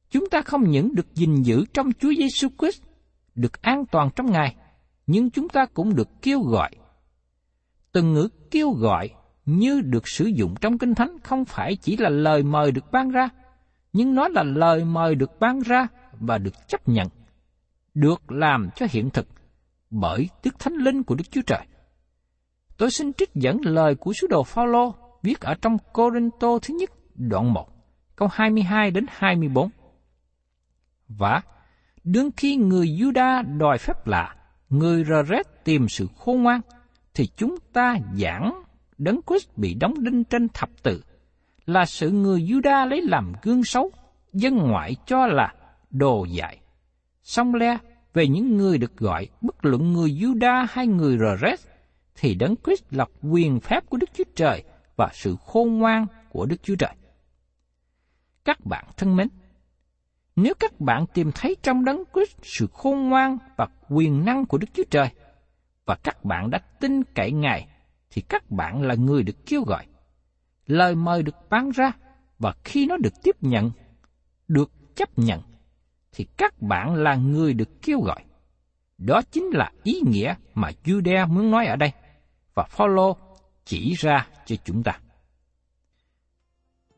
Chúng 0.10 0.30
ta 0.30 0.42
không 0.42 0.70
những 0.70 0.96
được 0.96 1.16
gìn 1.16 1.42
giữ 1.42 1.66
trong 1.74 1.92
Chúa 2.00 2.14
Giêsu 2.18 2.48
Christ, 2.60 2.84
được 3.36 3.62
an 3.62 3.86
toàn 3.92 4.10
trong 4.16 4.32
Ngài, 4.32 4.56
nhưng 5.08 5.32
chúng 5.32 5.50
ta 5.50 5.66
cũng 5.74 5.96
được 5.96 6.10
kêu 6.22 6.42
gọi. 6.42 6.72
Từng 7.92 8.14
ngữ 8.14 8.30
kêu 8.52 8.72
gọi 8.72 9.10
như 9.46 9.82
được 9.82 10.08
sử 10.08 10.26
dụng 10.26 10.56
trong 10.62 10.78
Kinh 10.78 10.96
Thánh 10.96 11.18
không 11.24 11.46
phải 11.46 11.76
chỉ 11.76 11.98
là 11.98 12.10
lời 12.10 12.44
mời 12.44 12.72
được 12.72 12.92
ban 12.92 13.10
ra, 13.10 13.30
nhưng 13.94 14.16
nó 14.16 14.28
là 14.28 14.44
lời 14.44 14.86
mời 14.86 15.16
được 15.16 15.40
ban 15.40 15.60
ra 15.60 15.88
và 16.20 16.38
được 16.38 16.68
chấp 16.68 16.88
nhận, 16.88 17.08
được 17.94 18.32
làm 18.32 18.70
cho 18.76 18.86
hiện 18.90 19.10
thực 19.10 19.28
bởi 19.90 20.30
Đức 20.44 20.60
Thánh 20.60 20.74
Linh 20.74 21.04
của 21.04 21.16
Đức 21.16 21.32
Chúa 21.32 21.42
Trời. 21.48 21.66
Tôi 22.78 22.92
xin 22.92 23.14
trích 23.14 23.34
dẫn 23.34 23.58
lời 23.64 23.96
của 23.96 24.14
sứ 24.14 24.28
đồ 24.28 24.44
Phaolô 24.44 24.96
viết 25.24 25.42
ở 25.42 25.54
trong 25.62 25.78
Corinto 25.94 26.60
thứ 26.62 26.74
nhất 26.80 26.90
đoạn 27.16 27.54
1, 27.54 27.68
câu 28.16 28.28
22 28.32 28.92
đến 28.92 29.06
24. 29.10 29.70
Và 31.08 31.42
đương 32.04 32.30
khi 32.38 32.56
người 32.56 32.88
Juda 32.88 33.58
đòi 33.58 33.78
phép 33.78 34.08
lạ, 34.08 34.36
người 34.70 35.04
Reret 35.04 35.64
tìm 35.64 35.90
sự 35.90 36.08
khôn 36.18 36.44
ngoan, 36.44 36.62
thì 37.14 37.28
chúng 37.36 37.56
ta 37.74 37.96
giảng 38.18 38.64
đấng 38.98 39.20
Christ 39.28 39.50
bị 39.56 39.74
đóng 39.74 40.04
đinh 40.04 40.24
trên 40.24 40.48
thập 40.50 40.70
tự 40.84 41.04
là 41.66 41.86
sự 41.86 42.10
người 42.10 42.42
Juda 42.42 42.88
lấy 42.88 43.02
làm 43.02 43.34
gương 43.42 43.64
xấu, 43.64 43.92
dân 44.34 44.58
ngoại 44.58 44.96
cho 45.06 45.28
là 45.28 45.54
đồ 45.90 46.26
dại. 46.26 46.60
Song 47.24 47.54
le 47.54 47.78
về 48.14 48.28
những 48.28 48.58
người 48.58 48.78
được 48.78 48.98
gọi, 48.98 49.28
bất 49.42 49.66
luận 49.66 49.94
người 49.94 50.10
Juda 50.10 50.66
hay 50.70 50.88
người 50.88 51.18
Reret, 51.18 51.60
thì 52.16 52.36
đấng 52.36 52.56
Christ 52.66 52.84
là 52.92 53.06
quyền 53.22 53.60
phép 53.60 53.90
của 53.90 53.98
Đức 53.98 54.10
Chúa 54.14 54.24
Trời 54.36 54.64
và 54.96 55.10
sự 55.14 55.36
khôn 55.46 55.78
ngoan 55.78 56.06
của 56.30 56.46
Đức 56.46 56.64
Chúa 56.64 56.76
Trời. 56.76 56.96
Các 58.46 58.66
bạn 58.66 58.86
thân 58.98 59.16
mến, 59.16 59.28
nếu 60.44 60.54
các 60.60 60.82
bạn 60.82 61.06
tìm 61.14 61.32
thấy 61.36 61.56
trong 61.64 61.86
đấng 61.86 62.04
Christ 62.14 62.38
sự 62.44 62.68
khôn 62.74 63.10
ngoan 63.10 63.38
và 63.58 63.68
quyền 63.90 64.26
năng 64.26 64.46
của 64.46 64.58
Đức 64.58 64.68
Chúa 64.74 64.84
Trời, 64.92 65.10
và 65.86 65.96
các 65.96 66.26
bạn 66.26 66.50
đã 66.50 66.60
tin 66.80 67.04
cậy 67.04 67.32
Ngài, 67.32 67.68
thì 68.10 68.22
các 68.22 68.52
bạn 68.52 68.82
là 68.82 68.96
người 68.96 69.24
được 69.24 69.46
kêu 69.46 69.64
gọi. 69.64 69.86
Lời 70.66 70.96
mời 70.96 71.24
được 71.24 71.36
bán 71.50 71.70
ra, 71.70 71.92
và 72.40 72.54
khi 72.64 72.86
nó 72.86 72.98
được 72.98 73.14
tiếp 73.24 73.36
nhận, 73.42 73.72
được 74.48 74.72
chấp 74.96 75.20
nhận, 75.20 75.42
thì 76.12 76.28
các 76.38 76.62
bạn 76.62 76.96
là 76.96 77.16
người 77.16 77.54
được 77.54 77.82
kêu 77.82 78.02
gọi. 78.02 78.24
Đó 78.98 79.22
chính 79.32 79.50
là 79.54 79.72
ý 79.84 80.02
nghĩa 80.06 80.36
mà 80.54 80.70
Judea 80.84 81.28
muốn 81.28 81.52
nói 81.52 81.66
ở 81.66 81.76
đây, 81.76 81.92
và 82.54 82.64
Phaolô 82.64 83.18
chỉ 83.66 83.94
ra 83.94 84.28
cho 84.46 84.56
chúng 84.56 84.84
ta. 84.84 85.00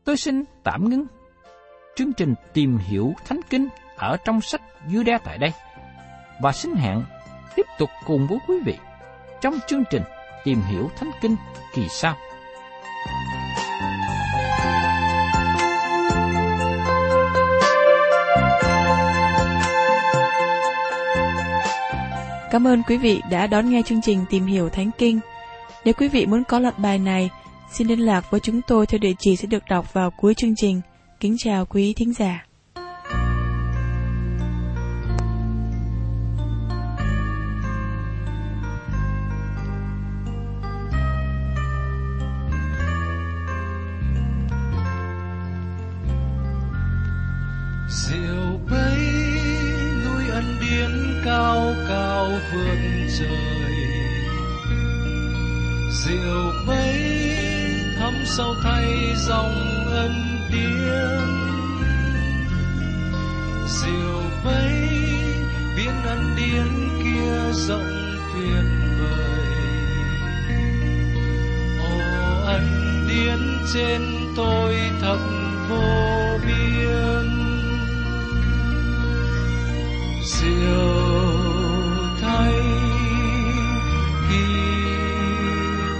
Tôi 0.04 0.16
xin 0.16 0.44
tạm 0.64 0.88
ngưng 0.88 1.06
chương 1.96 2.12
trình 2.12 2.34
tìm 2.52 2.78
hiểu 2.78 3.14
Thánh 3.24 3.40
Kinh 3.50 3.68
ở 3.96 4.16
trong 4.24 4.40
sách 4.40 4.62
Jude 4.88 5.18
tại 5.24 5.38
đây, 5.38 5.52
và 6.40 6.52
xin 6.52 6.74
hẹn 6.74 7.04
tiếp 7.56 7.66
tục 7.78 7.90
cùng 8.06 8.26
với 8.26 8.38
quý 8.48 8.54
vị 8.64 8.76
trong 9.40 9.54
chương 9.66 9.84
trình 9.90 10.02
tìm 10.44 10.62
hiểu 10.62 10.90
Thánh 10.96 11.10
Kinh 11.20 11.36
kỳ 11.74 11.88
sau. 11.88 12.16
Cảm 22.50 22.66
ơn 22.66 22.82
quý 22.82 22.96
vị 22.96 23.22
đã 23.30 23.46
đón 23.46 23.70
nghe 23.70 23.82
chương 23.82 24.00
trình 24.02 24.24
Tìm 24.30 24.46
hiểu 24.46 24.68
Thánh 24.68 24.90
Kinh. 24.98 25.20
Nếu 25.84 25.94
quý 25.94 26.08
vị 26.08 26.26
muốn 26.26 26.44
có 26.44 26.58
loạt 26.58 26.78
bài 26.78 26.98
này, 26.98 27.30
xin 27.72 27.88
liên 27.88 28.00
lạc 28.00 28.30
với 28.30 28.40
chúng 28.40 28.62
tôi 28.62 28.86
theo 28.86 28.98
địa 28.98 29.12
chỉ 29.18 29.36
sẽ 29.36 29.46
được 29.46 29.62
đọc 29.68 29.92
vào 29.92 30.10
cuối 30.10 30.34
chương 30.34 30.54
trình. 30.56 30.80
Kính 31.22 31.36
chào 31.38 31.66
quý 31.66 31.94
thính 31.96 32.12
giả. 32.12 32.46
diệu 47.88 48.60
bấy 48.70 48.98
núi 50.04 50.28
ân 50.30 50.44
điển 50.60 51.22
cao 51.24 51.74
cao 51.88 52.30
vượt 52.52 52.78
trời 53.18 53.74
diệu 56.04 56.52
bấy 56.66 56.94
thắm 57.98 58.14
sâu 58.24 58.54
thay 58.62 59.14
dòng 59.16 59.84
ân 59.86 60.31
điên. 60.52 61.28
Diều 63.68 64.22
bay 64.44 64.88
biển 65.76 66.02
ăn 66.06 66.36
điên 66.36 66.88
kia 67.04 67.52
rộng 67.52 68.18
tuyệt 68.34 68.64
vời. 69.00 69.46
Ô 71.80 71.98
ân 72.46 72.66
điên 73.08 73.38
trên 73.74 74.02
tôi 74.36 74.76
thật 75.00 75.18
vô 75.68 76.38
biên. 76.46 77.28
Diều 80.24 81.02
thay 82.20 82.54
khi 84.28 84.44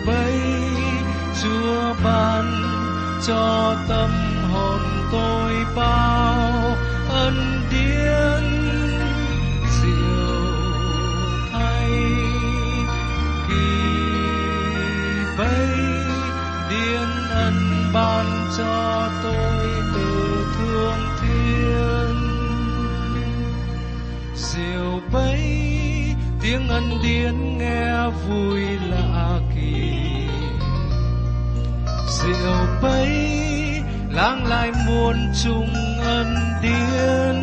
bay 0.07 0.41
chúa 1.43 1.95
ban 2.05 2.63
cho 3.27 3.77
tâm 3.89 4.32
tôi 5.13 5.53
bao 5.77 6.77
ân 7.09 7.35
điển 7.71 8.45
diệu 9.83 10.43
thay. 11.53 11.91
Kỳ 13.49 13.65
vây 15.37 15.69
điển 16.71 17.09
ân 17.31 17.55
ban 17.93 18.27
cho 18.59 19.09
tôi 19.23 19.52
ai 34.63 34.73
muôn 34.87 35.17
chung 35.43 35.75
ân 36.01 36.35
điển 36.63 37.37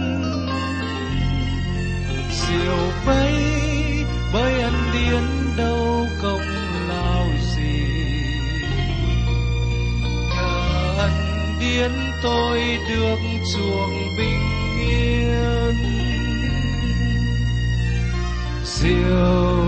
diệu 2.32 2.78
bấy 3.06 3.34
bấy 4.34 4.62
ân 4.62 4.74
điển 4.94 5.24
đâu 5.58 6.08
công 6.22 6.42
lao 6.90 7.26
gì. 7.56 7.84
Nhờ 10.36 10.96
ân 10.98 11.12
điển 11.60 11.92
tôi 12.24 12.60
được 12.90 13.20
chuồng 13.54 14.18
bình 14.18 14.42
yên. 14.80 15.76
Diệu 18.64 19.59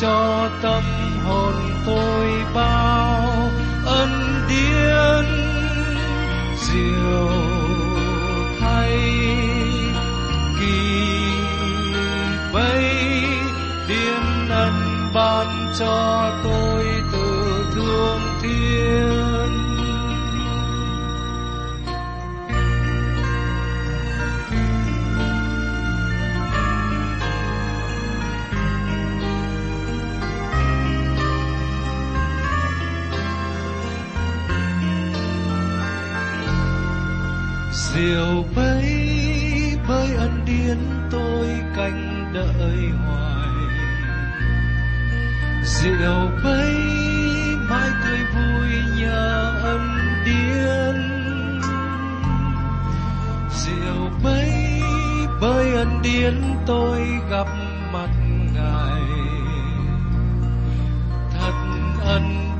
cho 0.00 0.48
tâm 0.62 0.82
hồn 1.24 1.54
tôi 1.86 2.28
bao 2.54 3.50
ân 3.86 4.10
điển. 4.48 5.24
Diệu 6.60 7.30
thay 8.60 8.98
kỳ 10.60 11.30
vây 12.52 12.84
điên 13.88 14.48
ân 14.50 14.72
ban 15.14 15.72
cho 15.78 16.30
tôi. 16.44 16.65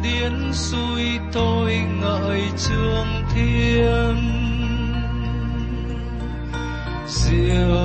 Điển 0.07 0.53
xui 0.53 1.19
tôi 1.33 1.75
ngợi 2.01 2.43
trương 2.57 3.07
thiên. 3.35 4.17
Diệu 7.07 7.77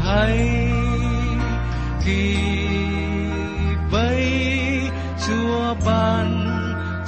thay 0.00 0.68
kỳ 2.04 2.36
bấy 3.92 4.80
chúa 5.26 5.74
ban 5.86 6.44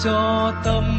cho 0.05 0.53
tâm 0.65 0.90